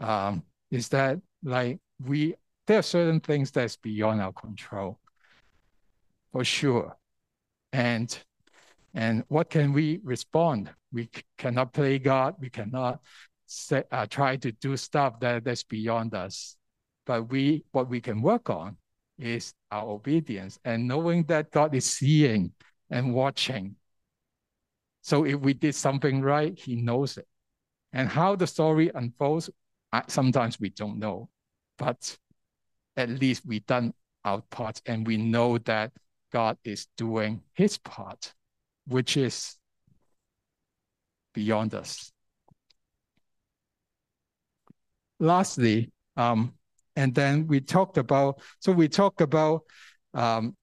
um, 0.00 0.44
is 0.70 0.88
that 0.90 1.18
like 1.42 1.78
we 2.00 2.34
there 2.66 2.78
are 2.78 2.82
certain 2.82 3.20
things 3.20 3.50
that's 3.50 3.76
beyond 3.76 4.20
our 4.20 4.32
control, 4.32 4.98
for 6.32 6.44
sure. 6.44 6.96
And 7.72 8.16
and 8.94 9.24
what 9.28 9.50
can 9.50 9.72
we 9.72 10.00
respond? 10.04 10.70
We 10.92 11.10
cannot 11.36 11.72
play 11.72 11.98
God. 11.98 12.36
We 12.38 12.48
cannot 12.50 13.00
say, 13.46 13.82
uh, 13.90 14.06
try 14.06 14.36
to 14.36 14.52
do 14.52 14.76
stuff 14.76 15.20
that 15.20 15.44
that's 15.44 15.64
beyond 15.64 16.14
us. 16.14 16.56
But 17.06 17.30
we 17.30 17.64
what 17.72 17.88
we 17.88 18.00
can 18.00 18.22
work 18.22 18.50
on 18.50 18.76
is 19.18 19.54
our 19.70 19.88
obedience 19.90 20.58
and 20.64 20.88
knowing 20.88 21.24
that 21.24 21.50
God 21.50 21.74
is 21.74 21.84
seeing 21.84 22.52
and 22.90 23.14
watching. 23.14 23.76
So 25.02 25.24
if 25.24 25.38
we 25.40 25.54
did 25.54 25.74
something 25.74 26.22
right, 26.22 26.58
He 26.58 26.76
knows 26.76 27.18
it. 27.18 27.26
And 27.92 28.08
how 28.08 28.36
the 28.36 28.46
story 28.46 28.90
unfolds, 28.94 29.50
sometimes 30.08 30.58
we 30.58 30.70
don't 30.70 30.98
know. 30.98 31.28
But 31.78 32.16
at 32.96 33.08
least 33.08 33.44
we 33.46 33.60
done 33.60 33.92
our 34.24 34.42
part 34.50 34.80
and 34.86 35.06
we 35.06 35.16
know 35.16 35.58
that 35.58 35.92
God 36.32 36.56
is 36.64 36.88
doing 36.96 37.42
his 37.52 37.78
part, 37.78 38.34
which 38.86 39.16
is 39.16 39.56
beyond 41.32 41.74
us. 41.74 42.12
Lastly, 45.20 45.90
um, 46.16 46.54
and 46.96 47.14
then 47.14 47.46
we 47.46 47.60
talked 47.60 47.98
about, 47.98 48.40
so 48.60 48.72
we 48.72 48.88
talked 48.88 49.20
about 49.20 49.62
um, 50.12 50.56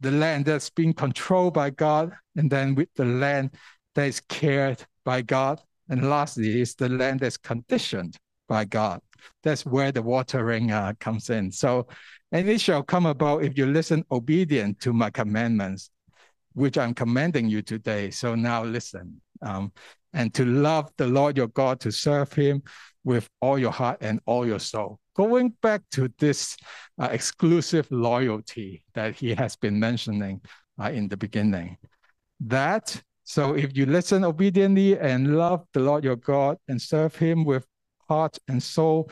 the 0.00 0.10
land 0.10 0.46
that's 0.46 0.70
being 0.70 0.92
controlled 0.92 1.54
by 1.54 1.70
God, 1.70 2.12
and 2.36 2.50
then 2.50 2.74
with 2.74 2.92
the 2.94 3.04
land 3.04 3.50
that 3.94 4.06
is 4.06 4.20
cared 4.20 4.84
by 5.04 5.22
God. 5.22 5.60
And 5.88 6.08
lastly, 6.08 6.60
is 6.60 6.74
the 6.74 6.88
land 6.88 7.20
that's 7.20 7.36
conditioned 7.36 8.16
by 8.48 8.64
God. 8.64 9.00
That's 9.42 9.64
where 9.64 9.92
the 9.92 10.02
watering 10.02 10.70
uh, 10.70 10.94
comes 11.00 11.30
in. 11.30 11.50
So, 11.50 11.86
and 12.32 12.48
it 12.48 12.60
shall 12.60 12.82
come 12.82 13.06
about 13.06 13.44
if 13.44 13.56
you 13.56 13.66
listen 13.66 14.04
obedient 14.10 14.80
to 14.80 14.92
my 14.92 15.10
commandments, 15.10 15.90
which 16.54 16.78
I'm 16.78 16.94
commanding 16.94 17.48
you 17.48 17.62
today. 17.62 18.10
So 18.10 18.34
now 18.34 18.64
listen. 18.64 19.20
Um, 19.42 19.72
and 20.12 20.32
to 20.34 20.44
love 20.44 20.92
the 20.96 21.06
Lord 21.06 21.36
your 21.36 21.48
God, 21.48 21.80
to 21.80 21.90
serve 21.90 22.32
him 22.32 22.62
with 23.02 23.28
all 23.40 23.58
your 23.58 23.72
heart 23.72 23.98
and 24.00 24.20
all 24.26 24.46
your 24.46 24.60
soul. 24.60 24.98
Going 25.16 25.52
back 25.62 25.82
to 25.92 26.12
this 26.18 26.56
uh, 26.98 27.08
exclusive 27.10 27.86
loyalty 27.90 28.84
that 28.94 29.14
he 29.14 29.34
has 29.34 29.56
been 29.56 29.78
mentioning 29.78 30.40
uh, 30.80 30.90
in 30.90 31.08
the 31.08 31.16
beginning. 31.16 31.76
That, 32.40 33.00
so 33.24 33.54
if 33.54 33.76
you 33.76 33.86
listen 33.86 34.24
obediently 34.24 34.98
and 34.98 35.36
love 35.36 35.64
the 35.72 35.80
Lord 35.80 36.04
your 36.04 36.16
God 36.16 36.56
and 36.68 36.80
serve 36.80 37.14
him 37.14 37.44
with 37.44 37.66
heart 38.08 38.38
and 38.48 38.62
soul, 38.62 39.10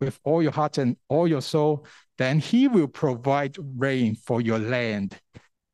with 0.00 0.18
all 0.24 0.42
your 0.42 0.52
heart 0.52 0.78
and 0.78 0.96
all 1.08 1.26
your 1.26 1.42
soul, 1.42 1.86
then 2.18 2.38
he 2.38 2.68
will 2.68 2.88
provide 2.88 3.56
rain 3.76 4.14
for 4.14 4.40
your 4.40 4.58
land 4.58 5.18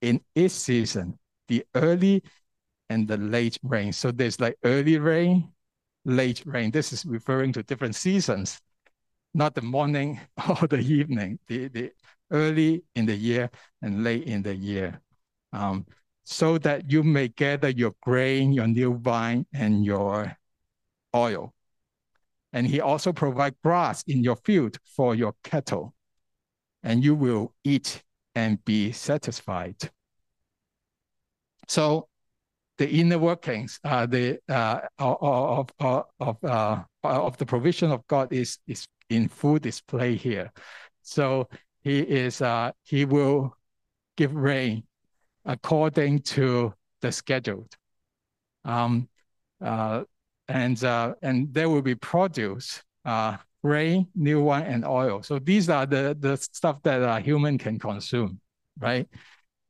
in 0.00 0.20
its 0.34 0.54
season, 0.54 1.18
the 1.48 1.64
early 1.74 2.22
and 2.88 3.08
the 3.08 3.16
late 3.16 3.58
rain. 3.62 3.92
So 3.92 4.10
there's 4.10 4.40
like 4.40 4.56
early 4.64 4.98
rain, 4.98 5.52
late 6.04 6.42
rain. 6.44 6.70
This 6.70 6.92
is 6.92 7.04
referring 7.04 7.52
to 7.54 7.62
different 7.62 7.94
seasons, 7.94 8.60
not 9.34 9.54
the 9.54 9.62
morning 9.62 10.20
or 10.60 10.66
the 10.66 10.80
evening, 10.80 11.38
the, 11.46 11.68
the 11.68 11.92
early 12.30 12.82
in 12.94 13.06
the 13.06 13.16
year 13.16 13.50
and 13.80 14.04
late 14.04 14.24
in 14.24 14.42
the 14.42 14.54
year. 14.54 15.00
Um, 15.52 15.86
so 16.24 16.58
that 16.58 16.90
you 16.90 17.02
may 17.02 17.28
gather 17.28 17.68
your 17.68 17.94
grain, 18.00 18.52
your 18.52 18.66
new 18.66 18.92
wine, 18.92 19.44
and 19.52 19.84
your 19.84 20.36
oil. 21.14 21.52
And 22.53 22.66
he 22.66 22.80
also 22.80 23.12
provide 23.12 23.55
grass 23.64 24.03
in 24.07 24.22
your 24.22 24.36
field 24.36 24.78
for 24.84 25.14
your 25.14 25.34
cattle, 25.42 25.94
and 26.82 27.03
you 27.03 27.14
will 27.14 27.55
eat 27.64 28.03
and 28.34 28.62
be 28.64 28.92
satisfied. 28.92 29.76
So 31.68 32.09
the 32.78 32.88
inner 32.90 33.18
workings 33.18 33.78
uh, 33.84 34.07
the, 34.07 34.40
uh, 34.48 34.80
of, 34.98 35.70
of, 35.78 36.05
of, 36.20 36.44
uh, 36.44 36.82
of 37.03 37.36
the 37.38 37.46
provision 37.46 37.90
of 37.90 38.07
God 38.07 38.32
is, 38.32 38.59
is 38.66 38.86
in 39.09 39.28
full 39.28 39.59
display 39.59 40.16
here. 40.16 40.50
So 41.03 41.48
he 41.82 42.00
is 42.00 42.40
uh, 42.40 42.72
he 42.82 43.05
will 43.05 43.57
give 44.16 44.34
rain 44.34 44.84
according 45.44 46.20
to 46.20 46.74
the 47.00 47.12
schedule. 47.12 47.68
Um, 48.64 49.09
uh, 49.61 50.05
and 50.53 50.84
uh, 50.84 51.14
and 51.22 51.53
there 51.53 51.68
will 51.70 51.82
be 51.82 51.94
produce, 51.94 52.82
uh, 53.07 53.38
new 53.64 54.42
wine, 54.42 54.66
and 54.66 54.84
oil. 54.84 55.22
So 55.22 55.38
these 55.38 55.70
are 55.70 55.86
the 55.86 56.14
the 56.18 56.36
stuff 56.36 56.82
that 56.82 57.03
a 57.03 57.20
human 57.20 57.57
can 57.59 57.78
consume, 57.78 58.38
right? 58.78 59.09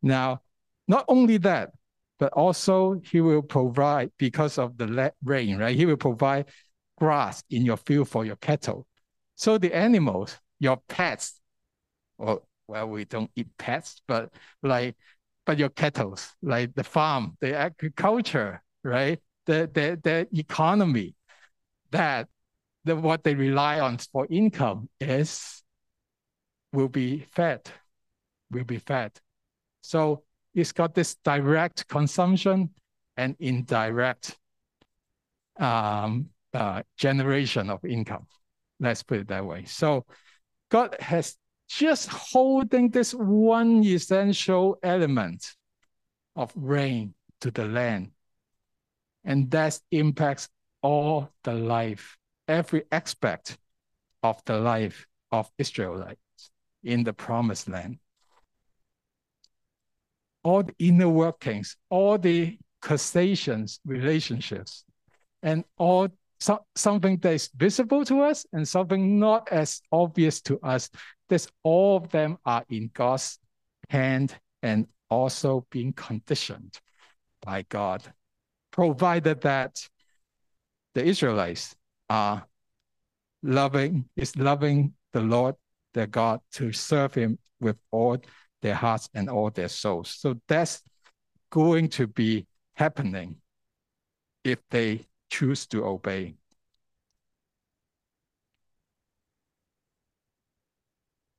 Now, 0.02 0.42
not 0.88 1.04
only 1.06 1.36
that, 1.38 1.70
but 2.18 2.32
also 2.32 3.00
he 3.04 3.20
will 3.20 3.42
provide 3.42 4.10
because 4.18 4.58
of 4.58 4.76
the 4.76 5.12
rain, 5.24 5.58
right? 5.58 5.76
He 5.76 5.86
will 5.86 5.96
provide 5.96 6.46
grass 6.98 7.44
in 7.50 7.64
your 7.64 7.76
field 7.76 8.08
for 8.08 8.24
your 8.24 8.36
cattle. 8.36 8.86
So 9.36 9.58
the 9.58 9.72
animals, 9.72 10.36
your 10.58 10.78
pets, 10.88 11.40
or 12.18 12.42
well, 12.66 12.88
we 12.88 13.04
don't 13.04 13.30
eat 13.36 13.48
pets, 13.56 14.02
but 14.08 14.32
like, 14.62 14.96
but 15.46 15.58
your 15.58 15.68
cattle, 15.68 16.16
like 16.42 16.74
the 16.74 16.84
farm, 16.84 17.36
the 17.40 17.54
agriculture, 17.54 18.62
right? 18.82 19.20
The, 19.46 19.70
the, 19.72 19.98
the 20.02 20.38
economy 20.38 21.14
that 21.90 22.28
the, 22.84 22.96
what 22.96 23.22
they 23.22 23.34
rely 23.34 23.80
on 23.80 23.98
for 23.98 24.26
income 24.30 24.88
is 25.00 25.62
will 26.72 26.88
be 26.88 27.20
fed, 27.32 27.70
will 28.50 28.64
be 28.64 28.78
fed. 28.78 29.12
So 29.82 30.22
it's 30.54 30.72
got 30.72 30.94
this 30.94 31.16
direct 31.16 31.88
consumption 31.88 32.70
and 33.16 33.36
indirect 33.38 34.38
um, 35.58 36.30
uh, 36.54 36.82
generation 36.96 37.70
of 37.70 37.84
income. 37.84 38.26
Let's 38.80 39.02
put 39.02 39.20
it 39.20 39.28
that 39.28 39.44
way. 39.44 39.64
So 39.64 40.06
God 40.70 40.96
has 41.00 41.36
just 41.68 42.08
holding 42.08 42.90
this 42.90 43.12
one 43.12 43.82
essential 43.84 44.78
element 44.82 45.46
of 46.36 46.52
rain 46.56 47.14
to 47.40 47.50
the 47.50 47.64
land 47.64 48.10
and 49.24 49.50
that 49.50 49.78
impacts 49.90 50.48
all 50.82 51.30
the 51.44 51.54
life, 51.54 52.16
every 52.48 52.84
aspect 52.90 53.56
of 54.22 54.42
the 54.44 54.58
life 54.58 55.06
of 55.30 55.50
Israelites 55.58 56.50
in 56.82 57.04
the 57.04 57.12
promised 57.12 57.68
land. 57.68 57.98
All 60.44 60.64
the 60.64 60.74
inner 60.78 61.08
workings, 61.08 61.76
all 61.88 62.18
the 62.18 62.58
causations, 62.80 63.78
relationships, 63.84 64.84
and 65.42 65.64
all 65.78 66.08
so, 66.40 66.58
something 66.74 67.18
that 67.18 67.34
is 67.34 67.50
visible 67.54 68.04
to 68.04 68.22
us 68.22 68.44
and 68.52 68.66
something 68.66 69.20
not 69.20 69.48
as 69.52 69.80
obvious 69.92 70.40
to 70.42 70.58
us. 70.60 70.90
This 71.28 71.46
all 71.62 71.98
of 71.98 72.10
them 72.10 72.38
are 72.44 72.64
in 72.68 72.90
God's 72.92 73.38
hand 73.88 74.34
and 74.60 74.88
also 75.08 75.64
being 75.70 75.92
conditioned 75.92 76.80
by 77.42 77.64
God 77.68 78.12
provided 78.72 79.42
that 79.42 79.88
the 80.94 81.04
Israelites 81.04 81.76
are 82.10 82.46
loving, 83.42 84.08
is 84.16 84.36
loving 84.36 84.94
the 85.12 85.20
Lord 85.20 85.54
their 85.94 86.06
God 86.06 86.40
to 86.52 86.72
serve 86.72 87.14
him 87.14 87.38
with 87.60 87.76
all 87.90 88.18
their 88.62 88.74
hearts 88.74 89.08
and 89.14 89.28
all 89.28 89.50
their 89.50 89.68
souls. 89.68 90.08
So 90.10 90.40
that's 90.48 90.82
going 91.50 91.88
to 91.90 92.06
be 92.06 92.46
happening 92.74 93.36
if 94.44 94.58
they 94.70 95.06
choose 95.30 95.66
to 95.68 95.84
obey. 95.84 96.34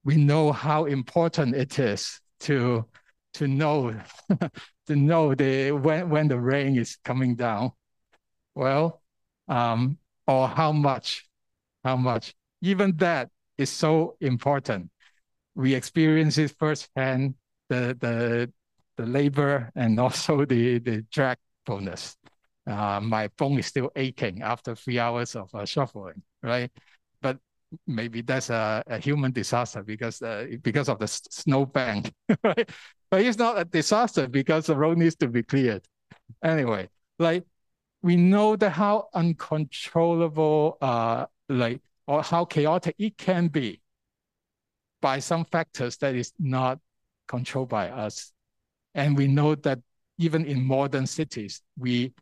We 0.04 0.18
know 0.18 0.52
how 0.52 0.86
important 0.86 1.56
it 1.56 1.80
is 1.80 2.20
to 2.42 2.86
to 3.34 3.48
know 3.48 3.94
to 4.88 4.96
know 4.96 5.36
the 5.36 5.72
when 5.72 6.10
when 6.10 6.28
the 6.28 6.40
rain 6.40 6.78
is 6.78 6.98
coming 7.04 7.36
down. 7.36 7.72
Well, 8.56 9.02
um, 9.48 9.98
or 10.28 10.48
how 10.48 10.72
much, 10.72 11.28
how 11.84 11.98
much. 11.98 12.36
Even 12.62 12.98
that 12.98 13.30
is 13.58 13.70
so 13.70 14.18
important. 14.22 14.92
We 15.56 15.74
experience 15.76 16.38
it 16.38 16.56
firsthand, 16.58 17.36
the 17.70 17.98
the 18.00 18.54
the 18.98 19.06
labor 19.06 19.72
and 19.76 20.00
also 20.02 20.46
the 20.46 20.80
the 20.80 21.04
dragfulness. 21.12 22.18
Uh, 22.68 23.00
my 23.02 23.28
bone 23.38 23.60
is 23.60 23.66
still 23.68 23.92
aching 23.96 24.42
after 24.42 24.76
three 24.76 25.00
hours 25.00 25.36
of 25.36 25.54
uh, 25.54 25.66
shuffling, 25.66 26.24
right? 26.42 26.72
But 27.22 27.40
maybe 27.88 28.22
that's 28.22 28.50
a, 28.50 28.84
a 28.88 29.00
human 29.00 29.32
disaster 29.34 29.84
because 29.84 30.22
uh, 30.22 30.48
because 30.62 30.88
of 30.90 31.00
the 31.00 31.08
snowbank, 31.08 32.14
right? 32.44 32.70
But 33.14 33.22
it's 33.22 33.38
not 33.38 33.59
a 33.59 33.64
disaster 33.64 34.28
because 34.28 34.66
the 34.66 34.76
road 34.76 34.97
needs 34.97 35.16
to 35.18 35.28
be 35.28 35.43
cleared. 35.43 35.84
Anyway, 36.43 36.89
like 37.20 37.43
we 38.01 38.16
know 38.16 38.55
that 38.55 38.72
how 38.72 39.09
uncontrollable, 39.14 40.80
uh, 40.82 41.28
like 41.47 41.80
or 42.07 42.24
how 42.24 42.45
chaotic 42.45 42.95
it 42.97 43.16
can 43.16 43.49
be, 43.49 43.84
by 44.99 45.20
some 45.20 45.45
factors 45.45 45.95
that 45.97 46.16
is 46.16 46.34
not 46.39 46.80
controlled 47.28 47.70
by 47.70 47.91
us. 47.91 48.34
And 48.95 49.16
we 49.16 49.28
know 49.28 49.53
that 49.53 49.78
even 50.18 50.43
in 50.45 50.66
modern 50.66 51.05
cities, 51.05 51.61
we 51.78 52.14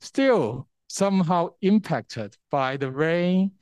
still 0.00 0.68
somehow 0.88 1.54
impacted 1.62 2.36
by 2.50 2.76
the 2.76 2.90
rain, 2.90 3.52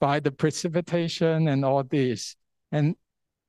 by 0.00 0.20
the 0.20 0.32
precipitation 0.32 1.48
and 1.48 1.64
all 1.64 1.82
this. 1.82 2.36
And 2.72 2.94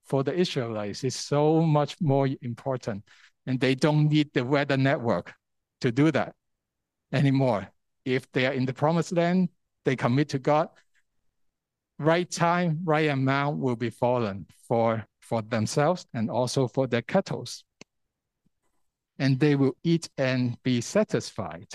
for 0.07 0.23
the 0.23 0.33
Israelites, 0.33 1.03
is 1.03 1.15
so 1.15 1.61
much 1.61 1.99
more 2.01 2.27
important. 2.41 3.03
And 3.45 3.59
they 3.59 3.75
don't 3.75 4.09
need 4.09 4.33
the 4.33 4.43
weather 4.43 4.77
network 4.77 5.33
to 5.81 5.91
do 5.91 6.11
that 6.11 6.33
anymore. 7.11 7.67
If 8.05 8.31
they 8.31 8.45
are 8.45 8.53
in 8.53 8.65
the 8.65 8.73
promised 8.73 9.11
land, 9.11 9.49
they 9.85 9.95
commit 9.95 10.29
to 10.29 10.39
God, 10.39 10.69
right 11.99 12.29
time, 12.29 12.79
right 12.83 13.09
amount 13.09 13.59
will 13.59 13.75
be 13.75 13.89
fallen 13.89 14.45
for, 14.67 15.05
for 15.21 15.41
themselves 15.41 16.05
and 16.13 16.29
also 16.29 16.67
for 16.67 16.87
their 16.87 17.01
cattle. 17.01 17.45
And 19.19 19.39
they 19.39 19.55
will 19.55 19.75
eat 19.83 20.09
and 20.17 20.61
be 20.63 20.81
satisfied. 20.81 21.67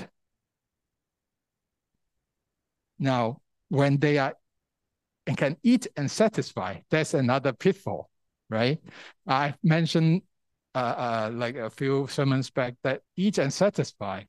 Now, 2.98 3.40
when 3.68 3.98
they 3.98 4.18
are 4.18 4.34
and 5.26 5.36
can 5.36 5.56
eat 5.62 5.86
and 5.96 6.10
satisfy, 6.10 6.78
that's 6.90 7.14
another 7.14 7.52
pitfall, 7.52 8.10
right? 8.52 8.78
I 9.26 9.54
mentioned 9.64 10.22
uh, 10.74 10.78
uh, 10.78 11.30
like 11.32 11.56
a 11.56 11.70
few 11.70 12.06
sermons 12.08 12.50
back 12.50 12.74
that 12.84 13.00
eat 13.16 13.38
and 13.38 13.52
satisfy, 13.52 14.22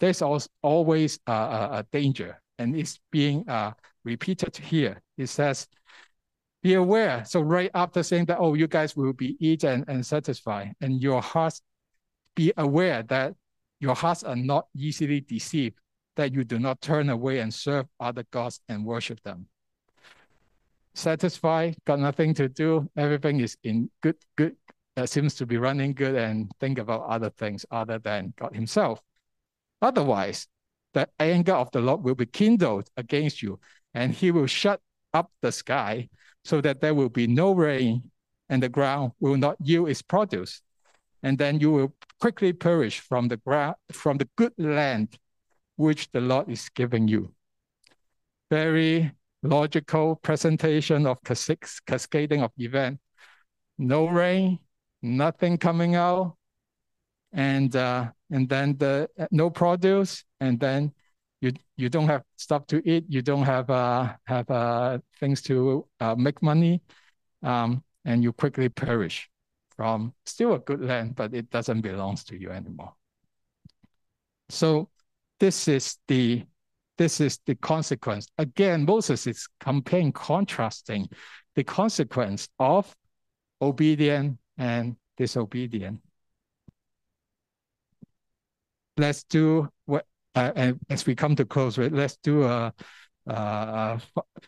there's 0.00 0.20
always 0.62 1.18
a, 1.26 1.84
danger, 1.92 2.42
and 2.58 2.76
it's 2.76 3.00
being 3.10 3.48
uh, 3.48 3.72
repeated 4.04 4.56
here. 4.56 5.00
It 5.16 5.28
says, 5.28 5.68
be 6.62 6.74
aware. 6.74 7.24
So 7.24 7.40
right 7.40 7.70
after 7.72 8.02
saying 8.02 8.26
that, 8.26 8.38
oh, 8.38 8.54
you 8.54 8.66
guys 8.66 8.96
will 8.96 9.12
be 9.12 9.36
eat 9.40 9.64
and, 9.64 9.84
and 9.88 10.04
satisfied, 10.04 10.74
and 10.80 11.00
your 11.00 11.22
hearts 11.22 11.62
be 12.34 12.52
aware 12.56 13.02
that 13.04 13.34
your 13.80 13.94
hearts 13.94 14.22
are 14.24 14.36
not 14.36 14.66
easily 14.76 15.20
deceived, 15.20 15.76
that 16.16 16.34
you 16.34 16.44
do 16.44 16.58
not 16.58 16.80
turn 16.80 17.08
away 17.08 17.38
and 17.38 17.52
serve 17.52 17.86
other 18.00 18.24
gods 18.30 18.60
and 18.68 18.84
worship 18.84 19.22
them. 19.22 19.46
Satisfied, 20.96 21.76
got 21.84 22.00
nothing 22.00 22.32
to 22.34 22.48
do, 22.48 22.88
everything 22.96 23.40
is 23.40 23.58
in 23.62 23.90
good, 24.00 24.16
good, 24.34 24.56
uh, 24.96 25.04
seems 25.04 25.34
to 25.34 25.44
be 25.44 25.58
running 25.58 25.92
good 25.92 26.14
and 26.14 26.50
think 26.58 26.78
about 26.78 27.02
other 27.02 27.28
things 27.28 27.66
other 27.70 27.98
than 27.98 28.32
God 28.38 28.54
himself. 28.54 29.02
Otherwise, 29.82 30.48
the 30.94 31.06
anger 31.20 31.52
of 31.52 31.70
the 31.72 31.82
Lord 31.82 32.02
will 32.02 32.14
be 32.14 32.24
kindled 32.24 32.88
against 32.96 33.42
you, 33.42 33.60
and 33.92 34.14
he 34.14 34.30
will 34.30 34.46
shut 34.46 34.80
up 35.12 35.30
the 35.42 35.52
sky 35.52 36.08
so 36.44 36.62
that 36.62 36.80
there 36.80 36.94
will 36.94 37.10
be 37.10 37.26
no 37.26 37.52
rain 37.52 38.10
and 38.48 38.62
the 38.62 38.70
ground 38.70 39.12
will 39.20 39.36
not 39.36 39.56
yield 39.60 39.90
its 39.90 40.00
produce. 40.00 40.62
And 41.22 41.36
then 41.36 41.60
you 41.60 41.72
will 41.72 41.94
quickly 42.20 42.54
perish 42.54 43.00
from 43.00 43.28
the 43.28 43.36
ground, 43.36 43.76
from 43.92 44.16
the 44.16 44.28
good 44.36 44.54
land 44.56 45.18
which 45.76 46.10
the 46.12 46.22
Lord 46.22 46.48
is 46.48 46.70
giving 46.70 47.06
you. 47.06 47.34
Very 48.50 49.12
logical 49.42 50.16
presentation 50.16 51.06
of 51.06 51.18
cascading 51.86 52.42
of 52.42 52.52
event. 52.58 53.00
No 53.78 54.08
rain, 54.08 54.58
nothing 55.02 55.58
coming 55.58 55.94
out, 55.94 56.36
and 57.32 57.74
uh, 57.76 58.10
and 58.30 58.48
then 58.48 58.76
the 58.78 59.08
no 59.30 59.50
produce, 59.50 60.24
and 60.40 60.58
then 60.58 60.92
you 61.40 61.52
you 61.76 61.88
don't 61.88 62.08
have 62.08 62.22
stuff 62.36 62.66
to 62.68 62.82
eat, 62.88 63.04
you 63.08 63.22
don't 63.22 63.44
have 63.44 63.68
uh, 63.70 64.14
have 64.26 64.50
uh, 64.50 64.98
things 65.20 65.42
to 65.42 65.86
uh, 66.00 66.14
make 66.14 66.42
money, 66.42 66.82
um, 67.42 67.84
and 68.04 68.22
you 68.22 68.32
quickly 68.32 68.68
perish 68.68 69.28
from 69.76 70.14
still 70.24 70.54
a 70.54 70.58
good 70.58 70.80
land, 70.80 71.14
but 71.14 71.34
it 71.34 71.50
doesn't 71.50 71.82
belong 71.82 72.16
to 72.16 72.36
you 72.40 72.50
anymore. 72.50 72.94
So 74.48 74.88
this 75.38 75.68
is 75.68 75.98
the 76.08 76.44
this 76.98 77.20
is 77.20 77.38
the 77.46 77.54
consequence. 77.56 78.28
Again, 78.38 78.84
Moses 78.84 79.26
is 79.26 79.46
comparing, 79.60 80.12
contrasting 80.12 81.08
the 81.54 81.64
consequence 81.64 82.48
of 82.58 82.94
obedient 83.60 84.38
and 84.58 84.96
disobedient 85.16 86.00
let's 88.96 89.24
do 89.24 89.68
what, 89.84 90.06
uh, 90.34 90.52
and 90.54 90.78
as 90.90 91.06
we 91.06 91.14
come 91.14 91.36
to 91.36 91.44
close, 91.44 91.78
right, 91.78 91.92
let's 91.92 92.16
do 92.22 92.44
a, 92.44 92.72
uh, 93.26 93.98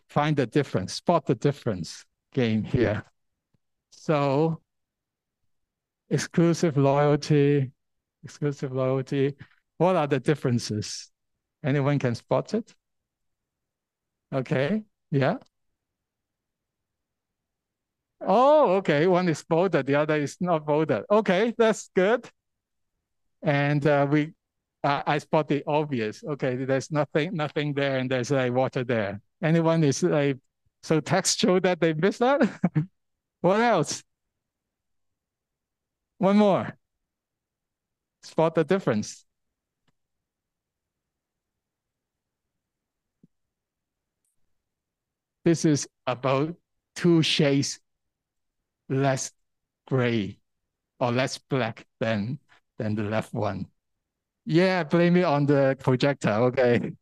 find 0.08 0.36
the 0.36 0.46
difference, 0.46 0.94
spot 0.94 1.26
the 1.26 1.34
difference 1.34 2.04
game 2.32 2.62
here. 2.62 3.04
So 3.90 4.60
exclusive 6.10 6.76
loyalty, 6.76 7.70
exclusive 8.24 8.72
loyalty. 8.72 9.34
What 9.78 9.96
are 9.96 10.06
the 10.06 10.20
differences? 10.20 11.10
Anyone 11.64 11.98
can 11.98 12.14
spot 12.14 12.54
it? 12.54 12.74
Okay, 14.32 14.84
yeah. 15.10 15.38
Oh, 18.20 18.76
okay. 18.76 19.06
One 19.06 19.28
is 19.28 19.44
voted, 19.48 19.86
the 19.86 19.94
other 19.94 20.16
is 20.16 20.36
not 20.40 20.66
voted. 20.66 21.04
Okay, 21.10 21.54
that's 21.56 21.90
good. 21.94 22.28
And 23.42 23.86
uh, 23.86 24.06
we 24.10 24.34
uh, 24.84 25.02
I 25.06 25.18
spot 25.18 25.48
the 25.48 25.62
obvious. 25.66 26.22
Okay, 26.24 26.56
there's 26.56 26.90
nothing, 26.90 27.34
nothing 27.34 27.74
there, 27.74 27.98
and 27.98 28.10
there's 28.10 28.30
like 28.30 28.52
water 28.52 28.84
there. 28.84 29.20
Anyone 29.42 29.84
is 29.84 30.02
like 30.02 30.38
so 30.82 31.00
textual 31.00 31.60
that 31.60 31.80
they 31.80 31.92
missed 31.94 32.20
that? 32.20 32.42
what 33.40 33.60
else? 33.60 34.02
One 36.18 36.36
more. 36.36 36.76
Spot 38.22 38.54
the 38.54 38.64
difference. 38.64 39.24
This 45.48 45.64
is 45.64 45.88
about 46.06 46.54
two 46.94 47.22
shades 47.22 47.80
less 48.90 49.32
gray 49.86 50.40
or 51.00 51.10
less 51.10 51.38
black 51.38 51.86
than, 52.00 52.38
than 52.76 52.94
the 52.94 53.04
left 53.04 53.32
one. 53.32 53.64
Yeah, 54.44 54.84
blame 54.84 55.16
it 55.16 55.24
on 55.24 55.46
the 55.46 55.74
projector. 55.80 56.52
Okay. 56.52 56.92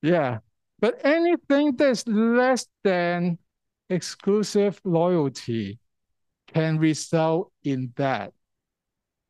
Yeah. 0.00 0.38
But 0.78 1.04
anything 1.04 1.74
that's 1.74 2.06
less 2.06 2.68
than 2.84 3.36
exclusive 3.90 4.80
loyalty 4.84 5.80
can 6.54 6.78
result 6.78 7.50
in 7.64 7.92
that. 7.96 8.32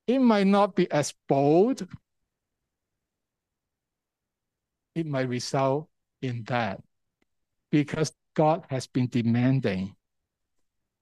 It 0.07 0.19
might 0.19 0.47
not 0.47 0.77
be 0.77 0.91
as 0.91 1.15
bold. 1.27 1.89
It 4.95 5.07
might 5.07 5.31
result 5.31 5.89
in 6.21 6.45
that 6.49 6.83
because 7.71 8.13
God 8.39 8.67
has 8.71 8.87
been 8.87 9.09
demanding 9.09 9.97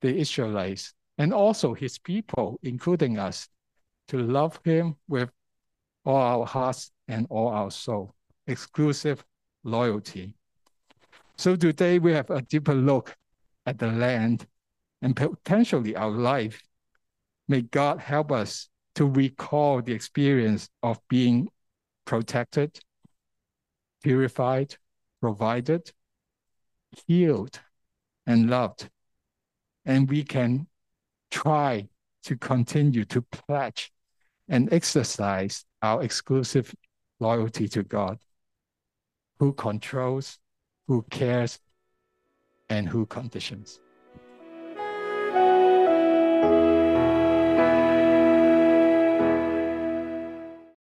the 0.01 0.17
Israelites 0.17 0.95
and 1.19 1.35
also 1.35 1.75
his 1.75 1.99
people, 1.99 2.59
including 2.63 3.19
us, 3.19 3.47
to 4.09 4.17
love 4.17 4.59
him 4.65 4.97
with 5.07 5.29
all 6.07 6.17
our 6.17 6.47
hearts 6.47 6.91
and 7.09 7.27
all 7.29 7.49
our 7.49 7.71
soul, 7.71 8.15
exclusive 8.47 9.23
loyalty. 9.65 10.33
So 11.37 11.57
today 11.57 11.99
we 11.99 12.13
have 12.13 12.31
a 12.31 12.41
deeper 12.41 12.73
look 12.73 13.15
at 13.67 13.79
the 13.79 13.89
land 13.89 14.47
and 15.03 15.15
potentially 15.15 15.95
our 15.95 16.09
life. 16.09 16.63
May 17.49 17.61
God 17.61 18.01
help 18.01 18.33
us 18.33 18.71
to 18.95 19.05
recall 19.05 19.83
the 19.83 19.93
experience 19.93 20.71
of 20.83 20.99
being 21.11 21.51
protected, 22.07 22.81
purified, 24.03 24.75
provided, 25.21 25.93
healed, 27.07 27.61
and 28.27 28.51
loved. 28.51 28.91
And 29.85 30.09
we 30.09 30.23
can 30.25 30.67
try 31.31 31.89
to 32.25 32.37
continue 32.37 33.05
to 33.05 33.23
pledge 33.23 33.93
and 34.49 34.73
exercise 34.73 35.65
our 35.83 36.03
exclusive 36.03 36.75
loyalty 37.21 37.69
to 37.69 37.83
God, 37.83 38.19
who 39.39 39.53
controls, 39.53 40.39
who 40.87 41.05
cares, 41.11 41.59
and 42.69 42.89
who 42.89 43.07
conditions. 43.07 43.81